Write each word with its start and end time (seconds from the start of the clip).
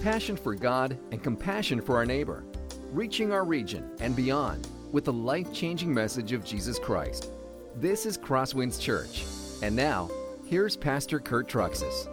passion 0.00 0.34
for 0.34 0.54
God 0.54 0.98
and 1.10 1.22
compassion 1.22 1.80
for 1.80 1.96
our 1.96 2.06
neighbor, 2.06 2.44
reaching 2.90 3.32
our 3.32 3.44
region 3.44 3.90
and 4.00 4.16
beyond 4.16 4.66
with 4.92 5.04
the 5.04 5.12
life 5.12 5.52
changing 5.52 5.92
message 5.92 6.32
of 6.32 6.44
Jesus 6.44 6.78
Christ. 6.78 7.28
This 7.76 8.06
is 8.06 8.16
Crosswinds 8.16 8.80
Church. 8.80 9.24
And 9.62 9.76
now, 9.76 10.10
here's 10.46 10.74
Pastor 10.74 11.20
Kurt 11.20 11.48
Truxas. 11.48 12.08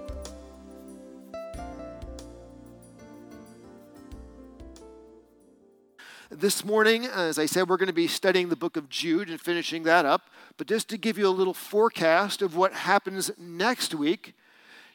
This 6.29 6.65
morning, 6.65 7.05
as 7.05 7.39
I 7.39 7.45
said, 7.45 7.69
we're 7.69 7.77
going 7.77 7.87
to 7.87 7.93
be 7.93 8.07
studying 8.07 8.49
the 8.49 8.57
book 8.57 8.75
of 8.75 8.89
Jude 8.89 9.29
and 9.29 9.39
finishing 9.39 9.83
that 9.83 10.05
up. 10.05 10.29
But 10.57 10.67
just 10.67 10.89
to 10.89 10.97
give 10.97 11.17
you 11.17 11.25
a 11.25 11.29
little 11.29 11.53
forecast 11.53 12.41
of 12.41 12.55
what 12.55 12.73
happens 12.73 13.31
next 13.37 13.95
week, 13.95 14.35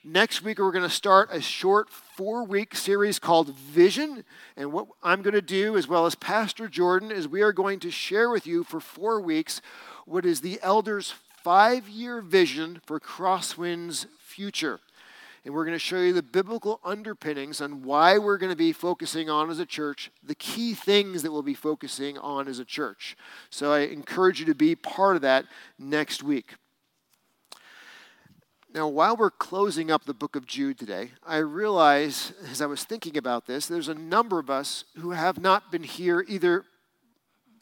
next 0.05 0.43
week 0.43 0.59
we're 0.59 0.73
going 0.73 0.82
to 0.82 0.91
start 0.91 1.29
a 1.32 1.41
short 1.41 1.91
four 1.91 2.45
week 2.45 2.75
series 2.75 3.19
called 3.19 3.55
Vision. 3.55 4.25
And 4.56 4.73
what 4.73 4.87
I'm 5.02 5.23
going 5.23 5.34
to 5.34 5.42
do, 5.42 5.77
as 5.77 5.88
well 5.88 6.06
as 6.06 6.15
Pastor 6.15 6.69
Jordan, 6.69 7.11
is 7.11 7.28
we 7.28 7.42
are 7.42 7.52
going 7.52 7.80
to 7.80 7.91
share 7.91 8.30
with 8.30 8.47
you 8.47 8.65
for 8.65 8.80
four 8.80 9.20
weeks 9.20 9.61
what 10.06 10.27
is 10.27 10.41
the 10.41 10.59
elders' 10.62 11.15
five 11.42 11.88
year 11.88 12.20
vision 12.20 12.80
for 12.84 13.01
Crosswind's 13.01 14.06
future 14.19 14.80
and 15.45 15.52
we're 15.52 15.65
going 15.65 15.75
to 15.75 15.78
show 15.78 15.98
you 15.98 16.12
the 16.12 16.23
biblical 16.23 16.78
underpinnings 16.84 17.61
on 17.61 17.83
why 17.83 18.19
we're 18.19 18.39
going 18.39 18.53
to 18.53 18.56
be 18.56 18.73
focusing 18.73 19.28
on 19.28 19.50
as 19.50 19.59
a 19.59 19.66
church, 19.66 20.11
the 20.23 20.37
key 20.37 20.73
things 20.73 21.23
that 21.23 21.33
we'll 21.33 21.42
be 21.42 21.55
focusing 21.55 22.16
on 22.19 22.47
as 22.47 22.61
a 22.61 22.64
church. 22.64 23.16
So 23.50 23.73
I 23.73 23.80
encourage 23.80 24.39
you 24.39 24.47
to 24.47 24.55
be 24.55 24.77
part 24.77 25.16
of 25.16 25.23
that 25.23 25.47
next 25.78 26.23
week. 26.23 26.55
Now, 28.75 28.89
while 28.89 29.17
we're 29.17 29.31
closing 29.31 29.91
up 29.91 30.05
the 30.05 30.15
book 30.15 30.35
of 30.35 30.47
Jude 30.47 30.79
today, 30.79 31.11
I 31.27 31.39
realize 31.39 32.33
as 32.51 32.62
I 32.62 32.67
was 32.67 32.85
thinking 32.85 33.19
about 33.19 33.47
this, 33.47 33.67
there's 33.67 33.89
a 33.89 33.95
number 33.95 34.39
of 34.39 34.48
us 34.48 34.85
who 34.97 35.11
have 35.11 35.39
not 35.39 35.70
been 35.70 35.83
here 35.83 36.25
either 36.27 36.64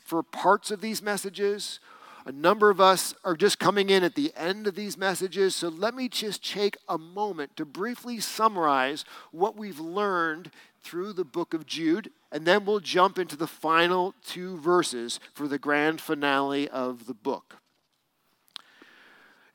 for 0.05 0.23
parts 0.23 0.71
of 0.71 0.81
these 0.81 1.03
messages 1.03 1.81
a 2.27 2.33
number 2.33 2.71
of 2.71 2.81
us 2.81 3.15
are 3.25 3.37
just 3.37 3.59
coming 3.59 3.91
in 3.91 4.05
at 4.05 4.15
the 4.15 4.33
end 4.37 4.67
of 4.67 4.75
these 4.75 4.99
messages, 4.99 5.57
so 5.57 5.69
let 5.69 5.95
me 5.95 6.09
just 6.09 6.49
take 6.49 6.77
a 6.89 6.99
moment 6.99 7.57
to 7.57 7.65
briefly 7.65 8.21
summarize 8.21 9.05
what 9.31 9.57
we've 9.57 9.81
learned 9.81 10.51
through 10.83 11.13
the 11.13 11.25
book 11.25 11.55
of 11.55 11.67
Jude, 11.67 12.11
and 12.31 12.47
then 12.47 12.65
we'll 12.65 12.81
jump 12.81 13.19
into 13.19 13.37
the 13.37 13.47
final 13.47 14.15
two 14.25 14.59
verses 14.59 15.19
for 15.33 15.49
the 15.49 15.59
grand 15.59 16.01
finale 16.01 16.69
of 16.69 17.07
the 17.07 17.15
book. 17.15 17.60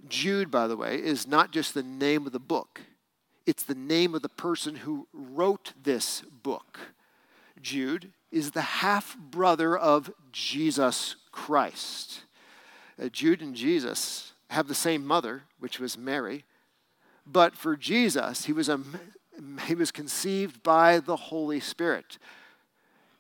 Jude, 0.07 0.51
by 0.51 0.67
the 0.67 0.77
way, 0.77 0.95
is 0.97 1.27
not 1.27 1.51
just 1.51 1.73
the 1.73 1.83
name 1.83 2.25
of 2.25 2.31
the 2.31 2.39
book, 2.39 2.81
it's 3.45 3.63
the 3.63 3.75
name 3.75 4.15
of 4.15 4.21
the 4.21 4.29
person 4.29 4.75
who 4.77 5.07
wrote 5.13 5.73
this 5.81 6.21
book. 6.43 6.79
Jude 7.61 8.11
is 8.31 8.51
the 8.51 8.61
half 8.61 9.17
brother 9.17 9.77
of 9.77 10.11
Jesus 10.31 11.15
Christ 11.31 12.21
uh, 13.01 13.09
Jude 13.09 13.41
and 13.41 13.55
Jesus 13.55 14.33
have 14.49 14.67
the 14.67 14.75
same 14.75 15.05
mother, 15.05 15.43
which 15.59 15.79
was 15.79 15.97
Mary, 15.97 16.43
but 17.25 17.55
for 17.55 17.75
Jesus, 17.75 18.45
he 18.45 18.53
was, 18.53 18.69
a, 18.69 18.79
he 19.65 19.75
was 19.75 19.91
conceived 19.91 20.61
by 20.63 20.99
the 20.99 21.15
Holy 21.15 21.59
Spirit. 21.59 22.17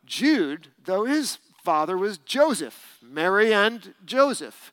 Jude, 0.05 0.67
though 0.83 1.05
his 1.05 1.39
father 1.63 1.97
was 1.97 2.19
Joseph, 2.19 2.99
Mary 3.01 3.53
and 3.53 3.95
Joseph. 4.05 4.71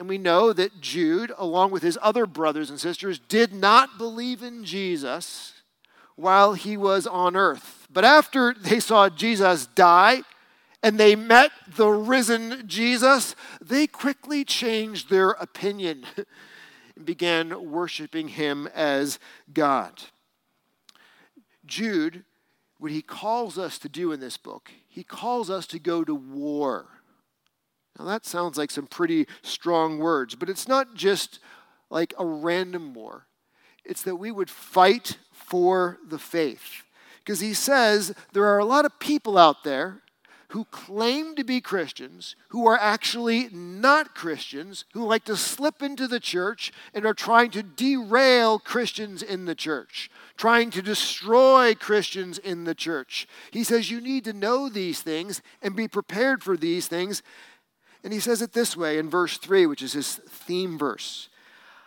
And 0.00 0.08
we 0.08 0.16
know 0.16 0.54
that 0.54 0.80
Jude, 0.80 1.30
along 1.36 1.72
with 1.72 1.82
his 1.82 1.98
other 2.00 2.24
brothers 2.24 2.70
and 2.70 2.80
sisters, 2.80 3.18
did 3.18 3.52
not 3.52 3.98
believe 3.98 4.42
in 4.42 4.64
Jesus 4.64 5.52
while 6.16 6.54
he 6.54 6.74
was 6.74 7.06
on 7.06 7.36
earth. 7.36 7.86
But 7.92 8.06
after 8.06 8.54
they 8.54 8.80
saw 8.80 9.10
Jesus 9.10 9.66
die, 9.66 10.22
and 10.82 10.98
they 10.98 11.14
met 11.14 11.52
the 11.76 11.88
risen 11.88 12.66
Jesus, 12.66 13.36
they 13.60 13.86
quickly 13.86 14.42
changed 14.42 15.10
their 15.10 15.32
opinion 15.32 16.06
and 16.96 17.04
began 17.04 17.70
worshiping 17.70 18.28
him 18.28 18.68
as 18.74 19.18
God. 19.52 20.02
Jude, 21.66 22.24
what 22.78 22.90
he 22.90 23.02
calls 23.02 23.58
us 23.58 23.78
to 23.80 23.88
do 23.90 24.12
in 24.12 24.20
this 24.20 24.38
book, 24.38 24.70
he 24.88 25.04
calls 25.04 25.50
us 25.50 25.66
to 25.66 25.78
go 25.78 26.04
to 26.04 26.14
war. 26.14 26.86
Now, 28.00 28.06
that 28.06 28.24
sounds 28.24 28.56
like 28.56 28.70
some 28.70 28.86
pretty 28.86 29.26
strong 29.42 29.98
words, 29.98 30.34
but 30.34 30.48
it's 30.48 30.66
not 30.66 30.94
just 30.94 31.38
like 31.90 32.14
a 32.18 32.24
random 32.24 32.94
war. 32.94 33.26
It's 33.84 34.00
that 34.04 34.16
we 34.16 34.30
would 34.30 34.48
fight 34.48 35.18
for 35.32 35.98
the 36.08 36.18
faith. 36.18 36.82
Because 37.18 37.40
he 37.40 37.52
says 37.52 38.14
there 38.32 38.46
are 38.46 38.58
a 38.58 38.64
lot 38.64 38.86
of 38.86 38.98
people 39.00 39.36
out 39.36 39.64
there 39.64 40.00
who 40.48 40.64
claim 40.64 41.34
to 41.34 41.44
be 41.44 41.60
Christians, 41.60 42.36
who 42.48 42.66
are 42.66 42.78
actually 42.78 43.48
not 43.52 44.14
Christians, 44.14 44.86
who 44.94 45.04
like 45.04 45.24
to 45.26 45.36
slip 45.36 45.82
into 45.82 46.08
the 46.08 46.20
church 46.20 46.72
and 46.94 47.04
are 47.04 47.14
trying 47.14 47.50
to 47.50 47.62
derail 47.62 48.58
Christians 48.58 49.22
in 49.22 49.44
the 49.44 49.54
church, 49.54 50.10
trying 50.38 50.70
to 50.70 50.80
destroy 50.80 51.74
Christians 51.74 52.38
in 52.38 52.64
the 52.64 52.74
church. 52.74 53.28
He 53.50 53.62
says 53.62 53.90
you 53.90 54.00
need 54.00 54.24
to 54.24 54.32
know 54.32 54.70
these 54.70 55.02
things 55.02 55.42
and 55.60 55.76
be 55.76 55.86
prepared 55.86 56.42
for 56.42 56.56
these 56.56 56.88
things. 56.88 57.22
And 58.02 58.12
he 58.12 58.20
says 58.20 58.40
it 58.42 58.52
this 58.52 58.76
way 58.76 58.98
in 58.98 59.10
verse 59.10 59.36
3, 59.36 59.66
which 59.66 59.82
is 59.82 59.92
his 59.92 60.16
theme 60.28 60.78
verse 60.78 61.28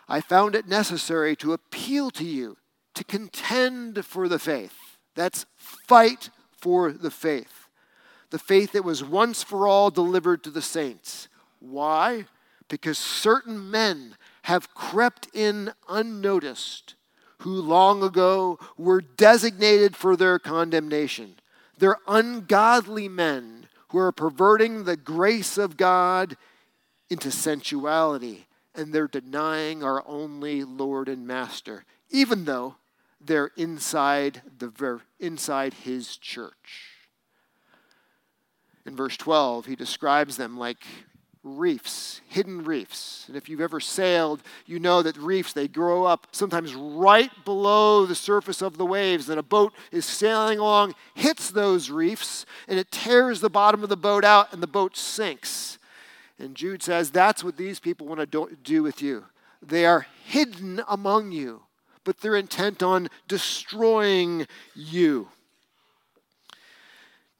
I 0.06 0.20
found 0.20 0.54
it 0.54 0.68
necessary 0.68 1.34
to 1.36 1.54
appeal 1.54 2.10
to 2.12 2.24
you 2.24 2.58
to 2.94 3.04
contend 3.04 4.04
for 4.04 4.28
the 4.28 4.38
faith. 4.38 4.98
That's 5.14 5.46
fight 5.56 6.30
for 6.60 6.92
the 6.92 7.10
faith 7.10 7.64
the 8.34 8.38
faith 8.40 8.72
that 8.72 8.82
was 8.82 9.04
once 9.04 9.44
for 9.44 9.68
all 9.68 9.92
delivered 9.92 10.42
to 10.42 10.50
the 10.50 10.60
saints. 10.60 11.28
Why? 11.60 12.24
Because 12.68 12.98
certain 12.98 13.70
men 13.70 14.16
have 14.42 14.74
crept 14.74 15.28
in 15.32 15.72
unnoticed, 15.88 16.96
who 17.42 17.52
long 17.52 18.02
ago 18.02 18.58
were 18.76 19.00
designated 19.00 19.94
for 19.94 20.16
their 20.16 20.40
condemnation. 20.40 21.36
They're 21.78 22.00
ungodly 22.08 23.08
men 23.08 23.63
who 23.94 24.00
are 24.00 24.10
perverting 24.10 24.82
the 24.82 24.96
grace 24.96 25.56
of 25.56 25.76
God 25.76 26.36
into 27.08 27.30
sensuality, 27.30 28.48
and 28.74 28.92
they're 28.92 29.06
denying 29.06 29.84
our 29.84 30.02
only 30.04 30.64
Lord 30.64 31.08
and 31.08 31.28
Master, 31.28 31.84
even 32.10 32.44
though 32.44 32.74
they're 33.20 33.52
inside 33.56 34.42
the 34.58 35.00
inside 35.20 35.74
His 35.74 36.16
church. 36.16 37.06
In 38.84 38.96
verse 38.96 39.16
12, 39.16 39.66
he 39.66 39.76
describes 39.76 40.38
them 40.38 40.58
like 40.58 40.84
reefs, 41.44 42.22
hidden 42.26 42.64
reefs. 42.64 43.26
And 43.28 43.36
if 43.36 43.48
you've 43.48 43.60
ever 43.60 43.78
sailed, 43.78 44.42
you 44.66 44.80
know 44.80 45.02
that 45.02 45.16
reefs, 45.18 45.52
they 45.52 45.68
grow 45.68 46.04
up 46.04 46.26
sometimes 46.32 46.74
right 46.74 47.30
below 47.44 48.06
the 48.06 48.14
surface 48.14 48.62
of 48.62 48.78
the 48.78 48.86
waves. 48.86 49.28
And 49.28 49.38
a 49.38 49.42
boat 49.42 49.74
is 49.92 50.06
sailing 50.06 50.58
along, 50.58 50.94
hits 51.14 51.50
those 51.50 51.90
reefs, 51.90 52.46
and 52.66 52.78
it 52.78 52.90
tears 52.90 53.40
the 53.40 53.50
bottom 53.50 53.82
of 53.82 53.90
the 53.90 53.96
boat 53.96 54.24
out, 54.24 54.52
and 54.52 54.62
the 54.62 54.66
boat 54.66 54.96
sinks. 54.96 55.78
And 56.38 56.54
Jude 56.54 56.82
says 56.82 57.10
that's 57.10 57.44
what 57.44 57.56
these 57.56 57.78
people 57.78 58.06
want 58.06 58.20
to 58.28 58.56
do 58.62 58.82
with 58.82 59.02
you. 59.02 59.26
They 59.62 59.86
are 59.86 60.06
hidden 60.24 60.82
among 60.88 61.32
you, 61.32 61.62
but 62.02 62.20
they're 62.20 62.36
intent 62.36 62.82
on 62.82 63.08
destroying 63.28 64.46
you. 64.74 65.28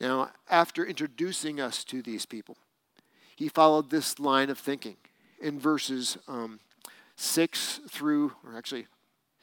Now, 0.01 0.31
after 0.51 0.85
introducing 0.85 1.61
us 1.61 1.83
to 1.85 2.03
these 2.03 2.27
people, 2.27 2.57
he 3.37 3.49
followed 3.49 3.91
this 3.91 4.19
line 4.19 4.51
of 4.51 4.59
thinking 4.59 4.97
in 5.41 5.59
verses 5.59 6.17
um, 6.29 6.61
6 7.17 7.81
through, 7.89 8.33
or 8.45 8.57
actually, 8.57 8.87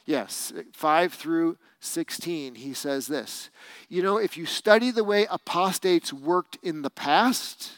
yes, 0.06 0.54
5 0.74 1.14
through 1.14 1.58
16. 1.80 2.56
He 2.56 2.74
says 2.74 3.08
this 3.08 3.50
You 3.90 4.02
know, 4.02 4.18
if 4.18 4.38
you 4.38 4.46
study 4.46 4.92
the 4.92 5.04
way 5.04 5.28
apostates 5.30 6.14
worked 6.14 6.58
in 6.64 6.82
the 6.82 6.90
past, 6.90 7.72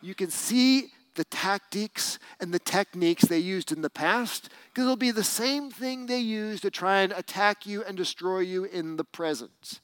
you 0.00 0.14
can 0.14 0.30
see 0.30 0.88
the 1.14 1.24
tactics 1.24 2.18
and 2.40 2.52
the 2.52 2.58
techniques 2.58 3.24
they 3.24 3.38
used 3.38 3.70
in 3.70 3.82
the 3.82 3.90
past 3.90 4.48
because 4.68 4.84
it'll 4.84 4.96
be 4.96 5.10
the 5.10 5.22
same 5.22 5.70
thing 5.70 6.06
they 6.06 6.18
use 6.18 6.60
to 6.60 6.70
try 6.70 7.00
and 7.00 7.12
attack 7.12 7.66
you 7.66 7.84
and 7.84 7.96
destroy 7.96 8.40
you 8.40 8.64
in 8.64 8.96
the 8.96 9.04
present. 9.04 9.80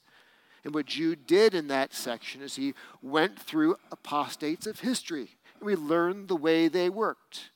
And 0.65 0.75
what 0.75 0.87
Jude 0.87 1.27
did 1.27 1.55
in 1.55 1.69
that 1.69 1.95
section 1.95 2.43
is 2.43 2.57
he 2.57 2.75
went 3.01 3.39
through 3.39 3.77
apostates 3.91 4.67
of 4.67 4.81
history. 4.81 5.37
We 5.63 5.75
learned 5.75 6.29
the 6.29 6.37
way 6.37 6.69
they 6.69 6.89
worked. 6.89 7.51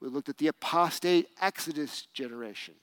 We 0.00 0.08
looked 0.08 0.28
at 0.28 0.38
the 0.38 0.48
apostate 0.48 1.28
Exodus 1.40 2.06
generation. 2.12 2.74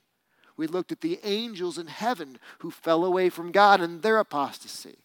We 0.58 0.68
looked 0.68 0.92
at 0.92 1.02
the 1.02 1.20
angels 1.24 1.78
in 1.78 1.88
heaven 1.88 2.40
who 2.60 2.72
fell 2.72 3.06
away 3.06 3.30
from 3.30 3.52
God 3.52 3.82
and 3.82 4.02
their 4.02 4.20
apostasy. 4.20 4.98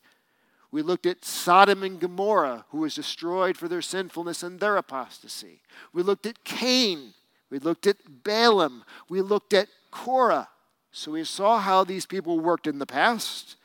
We 0.71 0.83
looked 0.83 1.07
at 1.07 1.25
Sodom 1.25 1.85
and 1.85 2.01
Gomorrah, 2.01 2.65
who 2.71 2.79
was 2.79 2.97
destroyed 2.97 3.57
for 3.57 3.69
their 3.69 3.83
sinfulness 3.83 4.43
and 4.43 4.59
their 4.59 4.77
apostasy. 4.77 5.63
We 5.93 6.03
looked 6.03 6.27
at 6.27 6.43
Cain. 6.43 7.15
We 7.51 7.61
looked 7.61 7.87
at 7.87 8.25
Balaam. 8.25 8.83
We 9.09 9.21
looked 9.21 9.55
at 9.55 9.69
Korah. 9.93 10.49
So 10.91 11.13
we 11.13 11.23
saw 11.23 11.61
how 11.61 11.85
these 11.85 12.07
people 12.07 12.41
worked 12.41 12.67
in 12.67 12.81
the 12.81 12.87
past. 12.87 13.57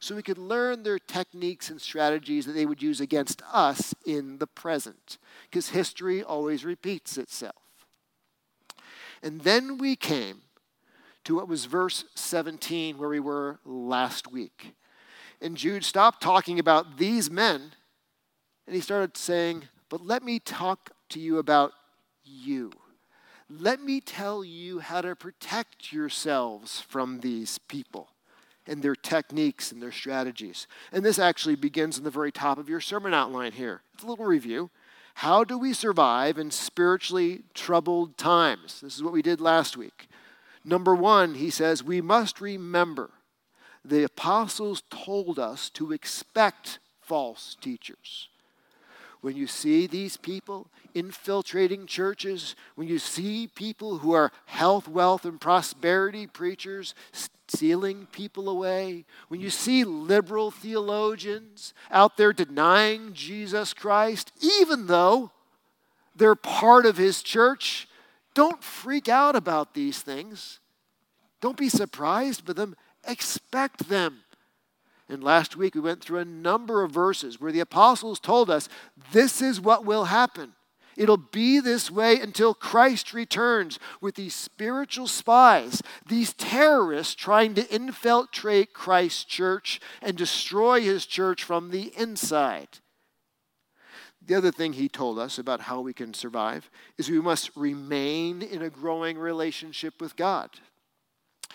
So 0.00 0.14
we 0.14 0.22
could 0.22 0.38
learn 0.38 0.82
their 0.82 0.98
techniques 0.98 1.70
and 1.70 1.80
strategies 1.80 2.46
that 2.46 2.52
they 2.52 2.66
would 2.66 2.82
use 2.82 3.00
against 3.00 3.42
us 3.52 3.94
in 4.04 4.38
the 4.38 4.46
present, 4.46 5.18
because 5.50 5.70
history 5.70 6.22
always 6.22 6.64
repeats 6.64 7.16
itself. 7.18 7.54
And 9.22 9.40
then 9.40 9.78
we 9.78 9.96
came 9.96 10.42
to 11.24 11.34
what 11.34 11.48
was 11.48 11.64
verse 11.64 12.04
17, 12.14 12.98
where 12.98 13.08
we 13.08 13.20
were 13.20 13.58
last 13.64 14.30
week. 14.30 14.74
And 15.40 15.56
Jude 15.56 15.84
stopped 15.84 16.22
talking 16.22 16.58
about 16.58 16.98
these 16.98 17.30
men 17.30 17.72
and 18.66 18.74
he 18.74 18.80
started 18.80 19.16
saying, 19.16 19.64
But 19.88 20.04
let 20.04 20.22
me 20.22 20.38
talk 20.38 20.90
to 21.10 21.20
you 21.20 21.38
about 21.38 21.72
you. 22.24 22.72
Let 23.48 23.80
me 23.80 24.00
tell 24.00 24.44
you 24.44 24.80
how 24.80 25.00
to 25.02 25.14
protect 25.14 25.92
yourselves 25.92 26.80
from 26.80 27.20
these 27.20 27.58
people 27.58 28.10
and 28.66 28.82
their 28.82 28.94
techniques 28.94 29.72
and 29.72 29.82
their 29.82 29.92
strategies. 29.92 30.66
And 30.92 31.04
this 31.04 31.18
actually 31.18 31.56
begins 31.56 31.98
in 31.98 32.04
the 32.04 32.10
very 32.10 32.32
top 32.32 32.58
of 32.58 32.68
your 32.68 32.80
sermon 32.80 33.14
outline 33.14 33.52
here. 33.52 33.82
It's 33.94 34.04
a 34.04 34.06
little 34.06 34.24
review. 34.24 34.70
How 35.14 35.44
do 35.44 35.56
we 35.56 35.72
survive 35.72 36.36
in 36.36 36.50
spiritually 36.50 37.44
troubled 37.54 38.18
times? 38.18 38.80
This 38.80 38.96
is 38.96 39.02
what 39.02 39.12
we 39.14 39.22
did 39.22 39.40
last 39.40 39.76
week. 39.76 40.08
Number 40.64 40.94
one, 40.94 41.34
he 41.34 41.48
says, 41.48 41.82
we 41.82 42.00
must 42.00 42.40
remember 42.40 43.10
the 43.84 44.02
apostles 44.02 44.82
told 44.90 45.38
us 45.38 45.70
to 45.70 45.92
expect 45.92 46.80
false 47.00 47.56
teachers. 47.60 48.28
When 49.26 49.34
you 49.34 49.48
see 49.48 49.88
these 49.88 50.16
people 50.16 50.68
infiltrating 50.94 51.86
churches, 51.86 52.54
when 52.76 52.86
you 52.86 53.00
see 53.00 53.48
people 53.48 53.98
who 53.98 54.12
are 54.12 54.30
health, 54.44 54.86
wealth, 54.86 55.24
and 55.24 55.40
prosperity 55.40 56.28
preachers 56.28 56.94
stealing 57.48 58.06
people 58.12 58.48
away, 58.48 59.04
when 59.26 59.40
you 59.40 59.50
see 59.50 59.82
liberal 59.82 60.52
theologians 60.52 61.74
out 61.90 62.16
there 62.16 62.32
denying 62.32 63.14
Jesus 63.14 63.74
Christ, 63.74 64.30
even 64.60 64.86
though 64.86 65.32
they're 66.14 66.36
part 66.36 66.86
of 66.86 66.96
his 66.96 67.20
church, 67.20 67.88
don't 68.32 68.62
freak 68.62 69.08
out 69.08 69.34
about 69.34 69.74
these 69.74 70.02
things. 70.02 70.60
Don't 71.40 71.56
be 71.56 71.68
surprised 71.68 72.44
by 72.44 72.52
them. 72.52 72.76
Expect 73.02 73.88
them. 73.88 74.20
And 75.08 75.22
last 75.22 75.56
week 75.56 75.74
we 75.74 75.80
went 75.80 76.02
through 76.02 76.18
a 76.18 76.24
number 76.24 76.82
of 76.82 76.90
verses 76.90 77.40
where 77.40 77.52
the 77.52 77.60
apostles 77.60 78.18
told 78.18 78.50
us 78.50 78.68
this 79.12 79.40
is 79.40 79.60
what 79.60 79.84
will 79.84 80.04
happen. 80.06 80.52
It'll 80.96 81.18
be 81.18 81.60
this 81.60 81.90
way 81.90 82.18
until 82.18 82.54
Christ 82.54 83.12
returns 83.12 83.78
with 84.00 84.14
these 84.14 84.34
spiritual 84.34 85.06
spies, 85.06 85.82
these 86.08 86.32
terrorists 86.32 87.14
trying 87.14 87.54
to 87.54 87.74
infiltrate 87.74 88.72
Christ's 88.72 89.24
church 89.24 89.78
and 90.00 90.16
destroy 90.16 90.80
his 90.80 91.04
church 91.04 91.44
from 91.44 91.70
the 91.70 91.92
inside. 91.96 92.68
The 94.24 94.34
other 94.34 94.50
thing 94.50 94.72
he 94.72 94.88
told 94.88 95.18
us 95.18 95.38
about 95.38 95.60
how 95.60 95.80
we 95.80 95.92
can 95.92 96.14
survive 96.14 96.68
is 96.98 97.10
we 97.10 97.20
must 97.20 97.54
remain 97.54 98.42
in 98.42 98.62
a 98.62 98.70
growing 98.70 99.18
relationship 99.18 100.00
with 100.00 100.16
God. 100.16 100.50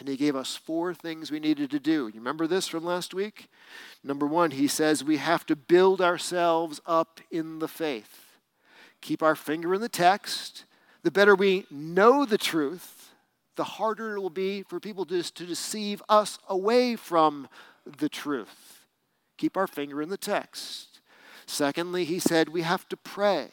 And 0.02 0.10
he 0.10 0.18
gave 0.18 0.36
us 0.36 0.56
four 0.56 0.96
things 0.96 1.30
we 1.30 1.40
needed 1.40 1.70
to 1.70 1.80
do. 1.80 2.08
You 2.08 2.16
remember 2.16 2.48
this 2.48 2.68
from 2.68 2.84
last 2.84 3.14
week? 3.14 3.50
Number 4.04 4.26
one, 4.26 4.50
he 4.50 4.68
says 4.68 5.04
we 5.04 5.18
have 5.18 5.46
to 5.46 5.56
build 5.56 6.02
ourselves 6.02 6.82
up 6.88 7.22
in 7.30 7.60
the 7.60 7.68
faith. 7.68 8.40
Keep 9.02 9.22
our 9.22 9.36
finger 9.36 9.76
in 9.76 9.82
the 9.82 9.88
text. 9.88 10.66
The 11.04 11.12
better 11.12 11.36
we 11.36 11.68
know 11.70 12.26
the 12.26 12.40
truth, 12.40 13.12
the 13.58 13.64
harder 13.64 14.16
it 14.16 14.22
will 14.22 14.32
be 14.32 14.64
for 14.64 14.80
people 14.80 15.06
to, 15.06 15.22
to 15.22 15.46
deceive 15.46 16.02
us 16.10 16.40
away 16.50 16.96
from 16.96 17.48
the 17.86 18.10
truth. 18.10 18.88
Keep 19.38 19.56
our 19.56 19.68
finger 19.68 20.02
in 20.02 20.10
the 20.10 20.18
text. 20.18 21.00
Secondly, 21.46 22.06
he 22.06 22.18
said 22.18 22.50
we 22.50 22.64
have 22.64 22.90
to 22.90 22.98
pray. 22.98 23.50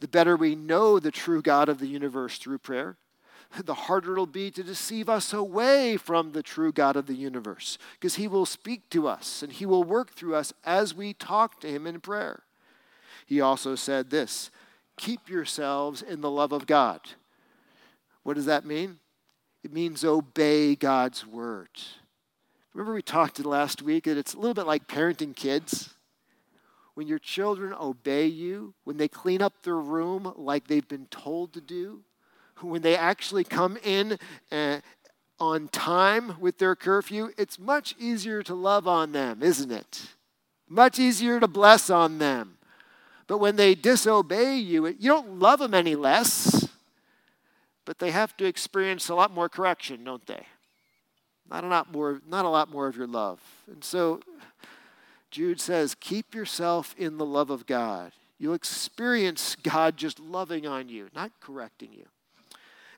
The 0.00 0.08
better 0.08 0.36
we 0.36 0.54
know 0.54 0.98
the 0.98 1.10
true 1.10 1.40
God 1.40 1.70
of 1.70 1.78
the 1.78 1.86
universe 1.86 2.36
through 2.36 2.58
prayer, 2.58 2.98
the 3.60 3.74
harder 3.74 4.12
it'll 4.12 4.26
be 4.26 4.50
to 4.50 4.62
deceive 4.62 5.08
us 5.08 5.32
away 5.32 5.96
from 5.96 6.32
the 6.32 6.42
true 6.42 6.72
God 6.72 6.96
of 6.96 7.06
the 7.06 7.14
universe 7.14 7.78
because 7.92 8.14
He 8.14 8.26
will 8.26 8.46
speak 8.46 8.88
to 8.90 9.06
us 9.06 9.42
and 9.42 9.52
He 9.52 9.66
will 9.66 9.84
work 9.84 10.12
through 10.12 10.34
us 10.34 10.52
as 10.64 10.94
we 10.94 11.12
talk 11.12 11.60
to 11.60 11.68
Him 11.68 11.86
in 11.86 12.00
prayer. 12.00 12.42
He 13.26 13.40
also 13.40 13.74
said 13.74 14.10
this 14.10 14.50
keep 14.96 15.28
yourselves 15.28 16.02
in 16.02 16.20
the 16.20 16.30
love 16.30 16.52
of 16.52 16.66
God. 16.66 17.00
What 18.22 18.34
does 18.34 18.46
that 18.46 18.64
mean? 18.64 18.98
It 19.64 19.72
means 19.72 20.04
obey 20.04 20.74
God's 20.74 21.26
word. 21.26 21.68
Remember, 22.74 22.94
we 22.94 23.02
talked 23.02 23.44
last 23.44 23.82
week 23.82 24.04
that 24.04 24.16
it's 24.16 24.34
a 24.34 24.38
little 24.38 24.54
bit 24.54 24.66
like 24.66 24.88
parenting 24.88 25.36
kids. 25.36 25.94
When 26.94 27.06
your 27.06 27.18
children 27.18 27.74
obey 27.78 28.26
you, 28.26 28.74
when 28.84 28.96
they 28.96 29.08
clean 29.08 29.40
up 29.40 29.62
their 29.62 29.78
room 29.78 30.32
like 30.36 30.68
they've 30.68 30.86
been 30.86 31.06
told 31.06 31.54
to 31.54 31.60
do, 31.60 32.02
when 32.62 32.82
they 32.82 32.96
actually 32.96 33.44
come 33.44 33.76
in 33.84 34.18
uh, 34.50 34.80
on 35.38 35.68
time 35.68 36.40
with 36.40 36.58
their 36.58 36.76
curfew, 36.76 37.30
it's 37.36 37.58
much 37.58 37.94
easier 37.98 38.42
to 38.42 38.54
love 38.54 38.86
on 38.86 39.12
them, 39.12 39.42
isn't 39.42 39.72
it? 39.72 40.02
Much 40.68 40.98
easier 40.98 41.40
to 41.40 41.48
bless 41.48 41.90
on 41.90 42.18
them. 42.18 42.56
But 43.26 43.38
when 43.38 43.56
they 43.56 43.74
disobey 43.74 44.56
you, 44.56 44.86
you 44.86 45.10
don't 45.10 45.38
love 45.38 45.58
them 45.58 45.74
any 45.74 45.94
less, 45.94 46.68
but 47.84 47.98
they 47.98 48.10
have 48.10 48.36
to 48.36 48.44
experience 48.44 49.08
a 49.08 49.14
lot 49.14 49.32
more 49.32 49.48
correction, 49.48 50.04
don't 50.04 50.26
they? 50.26 50.46
Not 51.50 51.64
a 51.64 51.66
lot 51.66 51.92
more, 51.92 52.20
not 52.28 52.44
a 52.44 52.48
lot 52.48 52.70
more 52.70 52.86
of 52.86 52.96
your 52.96 53.06
love. 53.06 53.40
And 53.70 53.82
so 53.82 54.20
Jude 55.30 55.60
says, 55.60 55.94
keep 55.94 56.34
yourself 56.34 56.94
in 56.98 57.18
the 57.18 57.26
love 57.26 57.50
of 57.50 57.66
God. 57.66 58.12
You'll 58.38 58.54
experience 58.54 59.56
God 59.62 59.96
just 59.96 60.20
loving 60.20 60.66
on 60.66 60.88
you, 60.88 61.08
not 61.14 61.32
correcting 61.40 61.92
you. 61.92 62.06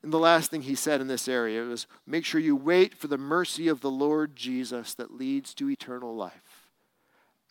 And 0.03 0.13
the 0.13 0.19
last 0.19 0.51
thing 0.51 0.61
he 0.61 0.75
said 0.75 1.01
in 1.01 1.07
this 1.07 1.27
area 1.27 1.63
was 1.63 1.87
make 2.05 2.25
sure 2.25 2.39
you 2.39 2.55
wait 2.55 2.95
for 2.95 3.07
the 3.07 3.17
mercy 3.17 3.67
of 3.67 3.81
the 3.81 3.91
Lord 3.91 4.35
Jesus 4.35 4.93
that 4.95 5.17
leads 5.17 5.53
to 5.55 5.69
eternal 5.69 6.15
life. 6.15 6.69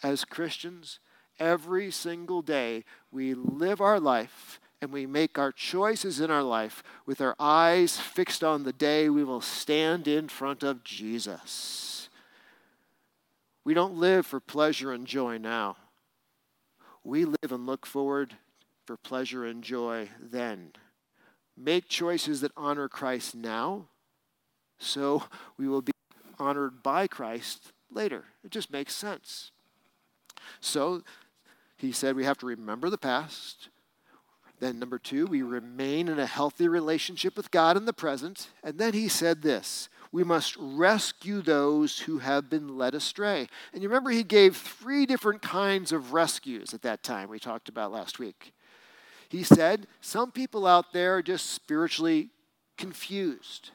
As 0.02 0.24
Christians, 0.24 1.00
every 1.38 1.90
single 1.90 2.42
day 2.42 2.84
we 3.10 3.34
live 3.34 3.80
our 3.80 3.98
life 3.98 4.60
and 4.80 4.92
we 4.92 5.06
make 5.06 5.38
our 5.38 5.50
choices 5.50 6.20
in 6.20 6.30
our 6.30 6.42
life 6.42 6.82
with 7.06 7.20
our 7.20 7.34
eyes 7.38 7.96
fixed 7.96 8.44
on 8.44 8.64
the 8.64 8.72
day 8.72 9.08
we 9.08 9.24
will 9.24 9.40
stand 9.40 10.06
in 10.06 10.28
front 10.28 10.62
of 10.62 10.84
Jesus. 10.84 12.08
We 13.64 13.72
don't 13.72 13.96
live 13.96 14.26
for 14.26 14.40
pleasure 14.40 14.92
and 14.92 15.06
joy 15.06 15.38
now. 15.38 15.76
We 17.02 17.24
live 17.24 17.50
and 17.50 17.66
look 17.66 17.86
forward 17.86 18.36
for 18.84 18.96
pleasure 18.98 19.46
and 19.46 19.64
joy 19.64 20.10
then 20.20 20.72
make 21.56 21.88
choices 21.88 22.40
that 22.40 22.52
honor 22.56 22.88
Christ 22.88 23.34
now, 23.34 23.88
so 24.78 25.24
we 25.56 25.68
will 25.68 25.82
be 25.82 25.92
honored 26.38 26.82
by 26.82 27.06
Christ 27.06 27.72
later. 27.90 28.24
It 28.44 28.50
just 28.50 28.70
makes 28.70 28.94
sense. 28.94 29.50
So 30.60 31.02
he 31.76 31.92
said 31.92 32.16
we 32.16 32.24
have 32.24 32.38
to 32.38 32.46
remember 32.46 32.90
the 32.90 32.98
past. 32.98 33.68
Then, 34.60 34.78
number 34.78 34.98
two, 34.98 35.26
we 35.26 35.42
remain 35.42 36.08
in 36.08 36.18
a 36.18 36.26
healthy 36.26 36.68
relationship 36.68 37.36
with 37.36 37.50
God 37.50 37.76
in 37.76 37.86
the 37.86 37.92
present. 37.92 38.48
And 38.62 38.78
then 38.78 38.92
he 38.92 39.08
said 39.08 39.42
this 39.42 39.88
we 40.14 40.22
must 40.22 40.56
rescue 40.58 41.42
those 41.42 41.98
who 41.98 42.18
have 42.18 42.48
been 42.48 42.78
led 42.78 42.94
astray. 42.94 43.48
And 43.72 43.82
you 43.82 43.88
remember 43.88 44.10
he 44.10 44.22
gave 44.22 44.56
three 44.56 45.06
different 45.06 45.42
kinds 45.42 45.90
of 45.90 46.12
rescues 46.12 46.72
at 46.72 46.82
that 46.82 47.02
time 47.02 47.28
we 47.28 47.40
talked 47.40 47.68
about 47.68 47.90
last 47.90 48.20
week. 48.20 48.53
He 49.28 49.42
said, 49.42 49.86
Some 50.00 50.32
people 50.32 50.66
out 50.66 50.92
there 50.92 51.16
are 51.16 51.22
just 51.22 51.50
spiritually 51.50 52.30
confused. 52.76 53.70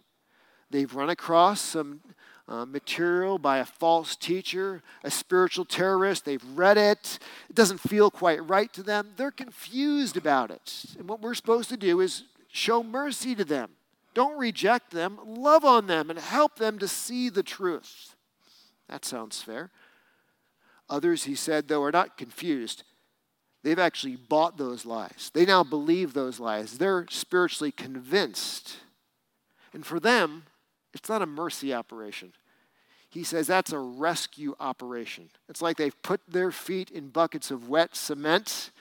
They've 0.69 0.93
run 0.93 1.09
across 1.09 1.61
some 1.61 2.01
uh, 2.47 2.65
material 2.65 3.37
by 3.37 3.59
a 3.59 3.65
false 3.65 4.15
teacher, 4.15 4.81
a 5.03 5.11
spiritual 5.11 5.65
terrorist. 5.65 6.25
They've 6.25 6.43
read 6.55 6.77
it. 6.77 7.19
It 7.49 7.55
doesn't 7.55 7.79
feel 7.79 8.09
quite 8.09 8.47
right 8.47 8.71
to 8.73 8.83
them. 8.83 9.09
They're 9.17 9.31
confused 9.31 10.17
about 10.17 10.51
it. 10.51 10.85
And 10.97 11.07
what 11.07 11.21
we're 11.21 11.35
supposed 11.35 11.69
to 11.69 11.77
do 11.77 12.01
is 12.01 12.23
show 12.47 12.83
mercy 12.83 13.35
to 13.35 13.45
them. 13.45 13.71
Don't 14.13 14.37
reject 14.37 14.91
them. 14.91 15.19
Love 15.25 15.63
on 15.63 15.87
them 15.87 16.09
and 16.09 16.17
help 16.17 16.57
them 16.57 16.79
to 16.79 16.87
see 16.87 17.29
the 17.29 17.43
truth. 17.43 18.15
That 18.87 19.05
sounds 19.05 19.41
fair. 19.41 19.69
Others, 20.89 21.25
he 21.25 21.35
said, 21.35 21.67
though, 21.67 21.83
are 21.83 21.91
not 21.91 22.17
confused. 22.17 22.83
They've 23.61 23.79
actually 23.79 24.15
bought 24.15 24.57
those 24.57 24.85
lies. 24.85 25.31
They 25.33 25.45
now 25.45 25.63
believe 25.63 26.13
those 26.13 26.39
lies. 26.39 26.77
They're 26.77 27.05
spiritually 27.09 27.71
convinced. 27.71 28.77
And 29.73 29.85
for 29.85 29.99
them, 29.99 30.43
it's 30.93 31.09
not 31.09 31.21
a 31.21 31.25
mercy 31.25 31.73
operation. 31.73 32.33
He 33.09 33.23
says 33.23 33.47
that's 33.47 33.73
a 33.73 33.79
rescue 33.79 34.55
operation. 34.59 35.29
It's 35.49 35.61
like 35.61 35.77
they've 35.77 36.01
put 36.03 36.21
their 36.27 36.51
feet 36.51 36.89
in 36.91 37.09
buckets 37.09 37.51
of 37.51 37.67
wet 37.67 37.95
cement. 37.95 38.71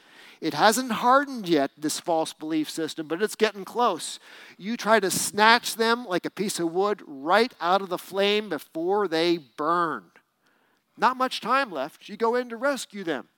It 0.40 0.54
hasn't 0.54 0.92
hardened 0.92 1.48
yet, 1.48 1.72
this 1.76 1.98
false 1.98 2.32
belief 2.32 2.70
system, 2.70 3.08
but 3.08 3.22
it's 3.22 3.34
getting 3.34 3.64
close. 3.64 4.20
You 4.56 4.76
try 4.76 5.00
to 5.00 5.10
snatch 5.10 5.76
them 5.76 6.06
like 6.06 6.24
a 6.24 6.30
piece 6.30 6.60
of 6.60 6.72
wood 6.72 7.02
right 7.06 7.52
out 7.60 7.82
of 7.82 7.88
the 7.88 7.98
flame 7.98 8.48
before 8.48 9.08
they 9.08 9.38
burn. 9.38 10.04
not 10.96 11.16
much 11.16 11.40
time 11.40 11.70
left. 11.70 12.08
You 12.08 12.16
go 12.16 12.34
in 12.34 12.48
to 12.50 12.56
rescue 12.56 13.04
them. 13.04 13.28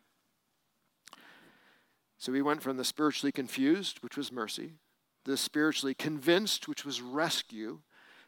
So 2.20 2.32
we 2.32 2.42
went 2.42 2.62
from 2.62 2.76
the 2.76 2.84
spiritually 2.84 3.32
confused, 3.32 4.00
which 4.02 4.14
was 4.14 4.30
mercy, 4.30 4.74
the 5.24 5.38
spiritually 5.38 5.94
convinced, 5.94 6.68
which 6.68 6.84
was 6.84 7.00
rescue. 7.00 7.80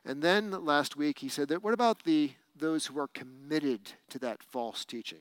And 0.02 0.22
then 0.22 0.50
last 0.64 0.96
week 0.96 1.18
he 1.18 1.28
said 1.28 1.49
that 1.49 1.62
what 1.62 1.75
about 1.75 2.04
the 2.04 2.32
those 2.56 2.87
who 2.87 2.99
are 2.99 3.08
committed 3.08 3.92
to 4.08 4.18
that 4.20 4.42
false 4.42 4.87
teaching? 4.87 5.20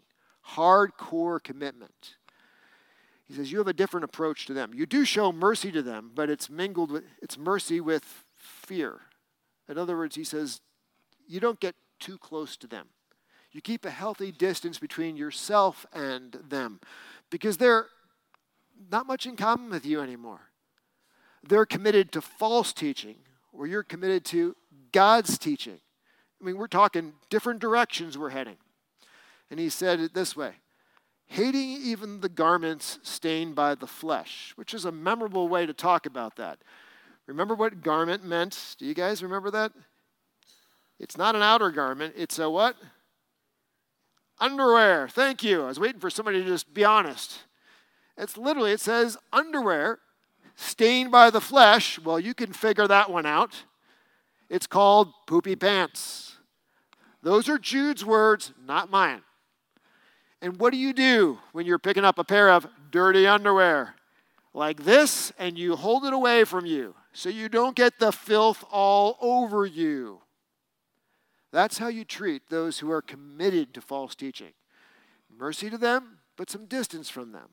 Hardcore 0.55 1.43
commitment. 1.43 2.15
He 3.25 3.33
says 3.33 3.51
you 3.51 3.57
have 3.57 3.67
a 3.67 3.73
different 3.73 4.05
approach 4.05 4.45
to 4.45 4.53
them. 4.53 4.71
You 4.73 4.85
do 4.85 5.03
show 5.03 5.33
mercy 5.33 5.71
to 5.73 5.81
them, 5.81 6.11
but 6.15 6.29
it's 6.29 6.49
mingled 6.49 6.91
with 6.91 7.03
it's 7.21 7.37
mercy 7.37 7.81
with 7.81 8.23
fear. 8.37 9.01
In 9.67 9.77
other 9.77 9.97
words, 9.97 10.15
he 10.15 10.23
says 10.23 10.61
you 11.27 11.41
don't 11.41 11.59
get 11.59 11.75
too 11.99 12.17
close 12.17 12.55
to 12.55 12.67
them. 12.67 12.87
You 13.51 13.59
keep 13.59 13.83
a 13.83 13.91
healthy 13.91 14.31
distance 14.31 14.79
between 14.79 15.17
yourself 15.17 15.85
and 15.91 16.37
them 16.47 16.79
because 17.29 17.57
they're 17.57 17.87
not 18.89 19.07
much 19.07 19.25
in 19.25 19.35
common 19.35 19.69
with 19.69 19.85
you 19.85 20.01
anymore. 20.01 20.41
They're 21.43 21.65
committed 21.65 22.11
to 22.13 22.21
false 22.21 22.73
teaching, 22.73 23.15
or 23.51 23.67
you're 23.67 23.83
committed 23.83 24.25
to 24.25 24.55
God's 24.91 25.38
teaching. 25.38 25.79
I 26.39 26.45
mean, 26.45 26.57
we're 26.57 26.67
talking 26.67 27.13
different 27.29 27.59
directions 27.59 28.17
we're 28.17 28.29
heading. 28.29 28.57
And 29.50 29.59
he 29.59 29.69
said 29.69 30.00
it 30.00 30.13
this 30.13 30.35
way 30.35 30.53
hating 31.27 31.77
even 31.81 32.19
the 32.19 32.27
garments 32.27 33.00
stained 33.03 33.55
by 33.55 33.73
the 33.73 33.88
flesh, 33.88 34.51
which 34.55 34.73
is 34.73 34.83
a 34.83 34.91
memorable 34.91 35.47
way 35.47 35.65
to 35.65 35.73
talk 35.73 36.05
about 36.05 36.35
that. 36.35 36.59
Remember 37.25 37.55
what 37.55 37.81
garment 37.81 38.25
meant? 38.25 38.75
Do 38.77 38.85
you 38.85 38.93
guys 38.93 39.23
remember 39.23 39.50
that? 39.51 39.71
It's 41.00 41.17
not 41.17 41.35
an 41.35 41.41
outer 41.41 41.71
garment, 41.71 42.15
it's 42.17 42.38
a 42.38 42.50
what? 42.50 42.75
Underwear. 44.39 45.07
Thank 45.07 45.41
you. 45.43 45.63
I 45.63 45.67
was 45.67 45.79
waiting 45.79 46.01
for 46.01 46.09
somebody 46.09 46.43
to 46.43 46.47
just 46.47 46.73
be 46.73 46.83
honest. 46.83 47.43
It's 48.18 48.38
literally, 48.38 48.72
it 48.72 48.80
says 48.80 49.18
underwear 49.32 50.00
stained 50.56 51.12
by 51.12 51.30
the 51.30 51.41
flesh. 51.41 52.00
Well, 52.00 52.20
you 52.20 52.34
can 52.34 52.53
figure 52.53 52.88
that 52.88 53.10
one 53.10 53.25
out. 53.25 53.63
It's 54.50 54.68
called 54.68 55.13
poopy 55.27 55.56
pants. 55.56 56.38
Those 57.24 57.48
are 57.48 57.58
Jude's 57.58 58.03
words, 58.03 58.53
not 58.65 58.89
mine. 58.89 59.22
And 60.41 60.58
what 60.60 60.72
do 60.72 60.77
you 60.77 60.91
do 60.91 61.39
when 61.51 61.65
you're 61.65 61.80
picking 61.80 62.03
up 62.03 62.18
a 62.18 62.24
pair 62.24 62.50
of 62.50 62.68
dirty 62.89 63.27
underwear? 63.27 63.96
Like 64.53 64.84
this, 64.84 65.32
and 65.39 65.58
you 65.58 65.75
hold 65.75 66.03
it 66.03 66.13
away 66.13 66.44
from 66.44 66.65
you 66.65 66.96
so 67.13 67.30
you 67.30 67.48
don't 67.48 67.75
get 67.75 68.00
the 68.00 68.12
filth 68.12 68.65
all 68.70 69.18
over 69.22 69.65
you. 69.65 70.22
That's 71.51 71.77
how 71.77 71.88
you 71.88 72.03
treat 72.03 72.50
those 72.50 72.80
who 72.80 72.91
are 72.91 73.01
committed 73.01 73.74
to 73.74 73.82
false 73.82 74.15
teaching. 74.15 74.53
Mercy 75.30 75.70
to 75.70 75.77
them, 75.77 76.20
but 76.38 76.50
some 76.50 76.65
distance 76.65 77.10
from 77.10 77.32
them. 77.32 77.50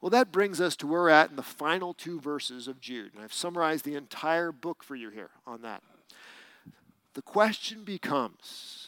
Well, 0.00 0.10
that 0.10 0.32
brings 0.32 0.60
us 0.60 0.76
to 0.76 0.86
where 0.86 1.02
we're 1.02 1.08
at 1.10 1.30
in 1.30 1.36
the 1.36 1.42
final 1.42 1.92
two 1.92 2.20
verses 2.20 2.68
of 2.68 2.80
Jude. 2.80 3.12
And 3.14 3.22
I've 3.22 3.34
summarized 3.34 3.84
the 3.84 3.96
entire 3.96 4.50
book 4.52 4.82
for 4.82 4.96
you 4.96 5.10
here 5.10 5.30
on 5.46 5.62
that. 5.62 5.82
The 7.14 7.22
question 7.22 7.84
becomes 7.84 8.86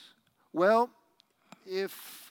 well, 0.54 0.90
if 1.66 2.30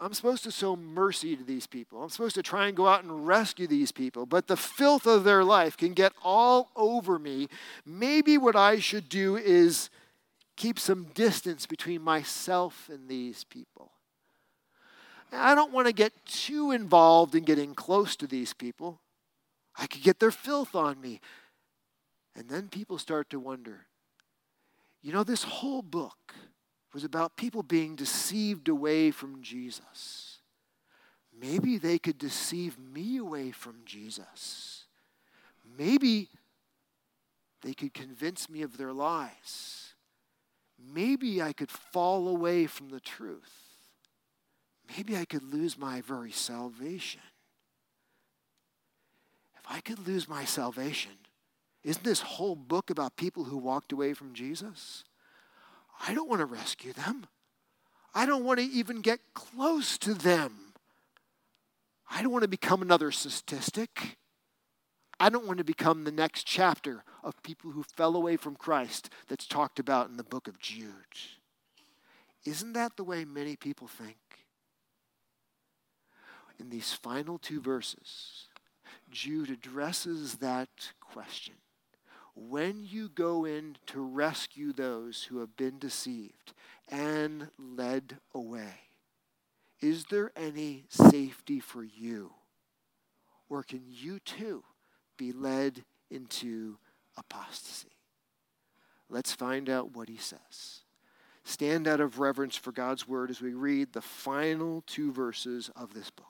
I'm 0.00 0.14
supposed 0.14 0.44
to 0.44 0.50
show 0.50 0.76
mercy 0.76 1.36
to 1.36 1.44
these 1.44 1.66
people. 1.66 2.02
I'm 2.02 2.08
supposed 2.08 2.34
to 2.36 2.42
try 2.42 2.68
and 2.68 2.76
go 2.76 2.86
out 2.86 3.04
and 3.04 3.26
rescue 3.26 3.66
these 3.66 3.92
people, 3.92 4.24
but 4.24 4.46
the 4.46 4.56
filth 4.56 5.06
of 5.06 5.24
their 5.24 5.44
life 5.44 5.76
can 5.76 5.92
get 5.92 6.12
all 6.24 6.70
over 6.74 7.18
me. 7.18 7.48
Maybe 7.84 8.38
what 8.38 8.56
I 8.56 8.78
should 8.78 9.10
do 9.10 9.36
is 9.36 9.90
keep 10.56 10.78
some 10.78 11.04
distance 11.14 11.66
between 11.66 12.00
myself 12.00 12.88
and 12.90 13.10
these 13.10 13.44
people. 13.44 13.92
I 15.32 15.54
don't 15.54 15.72
want 15.72 15.86
to 15.86 15.92
get 15.92 16.12
too 16.26 16.72
involved 16.72 17.34
in 17.34 17.44
getting 17.44 17.74
close 17.74 18.16
to 18.16 18.26
these 18.26 18.52
people. 18.52 19.00
I 19.76 19.86
could 19.86 20.02
get 20.02 20.18
their 20.18 20.30
filth 20.30 20.74
on 20.74 21.00
me. 21.00 21.20
And 22.34 22.48
then 22.48 22.68
people 22.68 22.98
start 22.98 23.30
to 23.30 23.40
wonder 23.40 23.86
you 25.02 25.12
know, 25.12 25.24
this 25.24 25.44
whole 25.44 25.80
book 25.80 26.34
was 26.92 27.04
about 27.04 27.36
people 27.36 27.62
being 27.62 27.96
deceived 27.96 28.68
away 28.68 29.10
from 29.10 29.42
Jesus. 29.42 30.40
Maybe 31.38 31.78
they 31.78 31.98
could 31.98 32.18
deceive 32.18 32.78
me 32.78 33.16
away 33.16 33.50
from 33.50 33.76
Jesus. 33.86 34.84
Maybe 35.78 36.28
they 37.62 37.72
could 37.72 37.94
convince 37.94 38.50
me 38.50 38.62
of 38.62 38.76
their 38.76 38.92
lies. 38.92 39.94
Maybe 40.92 41.40
I 41.40 41.52
could 41.52 41.70
fall 41.70 42.28
away 42.28 42.66
from 42.66 42.90
the 42.90 43.00
truth. 43.00 43.69
Maybe 44.96 45.16
I 45.16 45.24
could 45.24 45.42
lose 45.42 45.78
my 45.78 46.00
very 46.00 46.32
salvation. 46.32 47.20
If 49.56 49.62
I 49.68 49.80
could 49.80 50.06
lose 50.06 50.28
my 50.28 50.44
salvation, 50.44 51.12
isn't 51.84 52.04
this 52.04 52.20
whole 52.20 52.56
book 52.56 52.90
about 52.90 53.16
people 53.16 53.44
who 53.44 53.56
walked 53.56 53.92
away 53.92 54.14
from 54.14 54.34
Jesus? 54.34 55.04
I 56.06 56.14
don't 56.14 56.28
want 56.28 56.40
to 56.40 56.46
rescue 56.46 56.92
them. 56.92 57.26
I 58.14 58.26
don't 58.26 58.44
want 58.44 58.58
to 58.58 58.64
even 58.64 59.00
get 59.00 59.20
close 59.34 59.96
to 59.98 60.14
them. 60.14 60.72
I 62.10 62.22
don't 62.22 62.32
want 62.32 62.42
to 62.42 62.48
become 62.48 62.82
another 62.82 63.12
statistic. 63.12 64.16
I 65.20 65.28
don't 65.28 65.46
want 65.46 65.58
to 65.58 65.64
become 65.64 66.02
the 66.02 66.10
next 66.10 66.44
chapter 66.44 67.04
of 67.22 67.40
people 67.42 67.70
who 67.70 67.84
fell 67.84 68.16
away 68.16 68.36
from 68.36 68.56
Christ 68.56 69.10
that's 69.28 69.46
talked 69.46 69.78
about 69.78 70.08
in 70.08 70.16
the 70.16 70.24
book 70.24 70.48
of 70.48 70.58
Jude. 70.58 70.94
Isn't 72.44 72.72
that 72.72 72.96
the 72.96 73.04
way 73.04 73.24
many 73.24 73.54
people 73.54 73.86
think? 73.86 74.16
In 76.60 76.68
these 76.68 76.92
final 76.92 77.38
two 77.38 77.60
verses, 77.60 78.48
Jude 79.10 79.50
addresses 79.50 80.34
that 80.36 80.68
question 81.00 81.54
when 82.34 82.84
you 82.84 83.08
go 83.08 83.44
in 83.44 83.76
to 83.86 84.00
rescue 84.00 84.72
those 84.72 85.24
who 85.24 85.38
have 85.38 85.56
been 85.56 85.78
deceived 85.78 86.52
and 86.88 87.48
led 87.58 88.18
away, 88.34 88.74
is 89.80 90.04
there 90.04 90.32
any 90.36 90.84
safety 90.88 91.60
for 91.60 91.82
you? 91.82 92.32
Or 93.48 93.62
can 93.62 93.82
you 93.88 94.20
too 94.20 94.62
be 95.16 95.32
led 95.32 95.84
into 96.10 96.78
apostasy? 97.16 97.96
Let's 99.08 99.32
find 99.32 99.68
out 99.68 99.94
what 99.94 100.08
he 100.08 100.16
says. 100.16 100.82
Stand 101.44 101.88
out 101.88 102.00
of 102.00 102.20
reverence 102.20 102.54
for 102.56 102.70
God's 102.70 103.08
word 103.08 103.30
as 103.30 103.40
we 103.40 103.54
read 103.54 103.92
the 103.92 104.02
final 104.02 104.82
two 104.86 105.10
verses 105.10 105.70
of 105.74 105.94
this 105.94 106.10
book. 106.10 106.29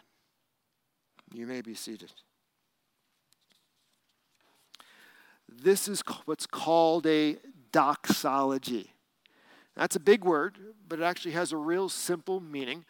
You 1.33 1.45
may 1.45 1.61
be 1.61 1.73
seated. 1.73 2.11
This 5.47 5.87
is 5.87 6.01
what's 6.25 6.45
called 6.45 7.05
a 7.07 7.37
doxology. 7.71 8.93
That's 9.75 9.95
a 9.95 9.99
big 9.99 10.23
word, 10.23 10.57
but 10.87 10.99
it 10.99 11.03
actually 11.03 11.31
has 11.31 11.51
a 11.51 11.57
real 11.57 11.89
simple 11.89 12.39
meaning. 12.39 12.85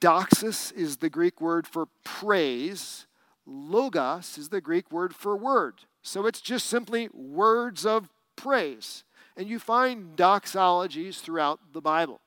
Doxis 0.00 0.72
is 0.74 0.98
the 0.98 1.10
Greek 1.10 1.40
word 1.40 1.66
for 1.66 1.86
praise, 2.04 3.06
logos 3.46 4.38
is 4.38 4.48
the 4.48 4.60
Greek 4.60 4.90
word 4.92 5.14
for 5.14 5.36
word. 5.36 5.74
So 6.02 6.26
it's 6.26 6.40
just 6.40 6.66
simply 6.66 7.08
words 7.12 7.84
of 7.84 8.08
praise. 8.36 9.04
And 9.36 9.48
you 9.48 9.58
find 9.58 10.16
doxologies 10.16 11.20
throughout 11.20 11.60
the 11.72 11.80
Bible 11.80 12.20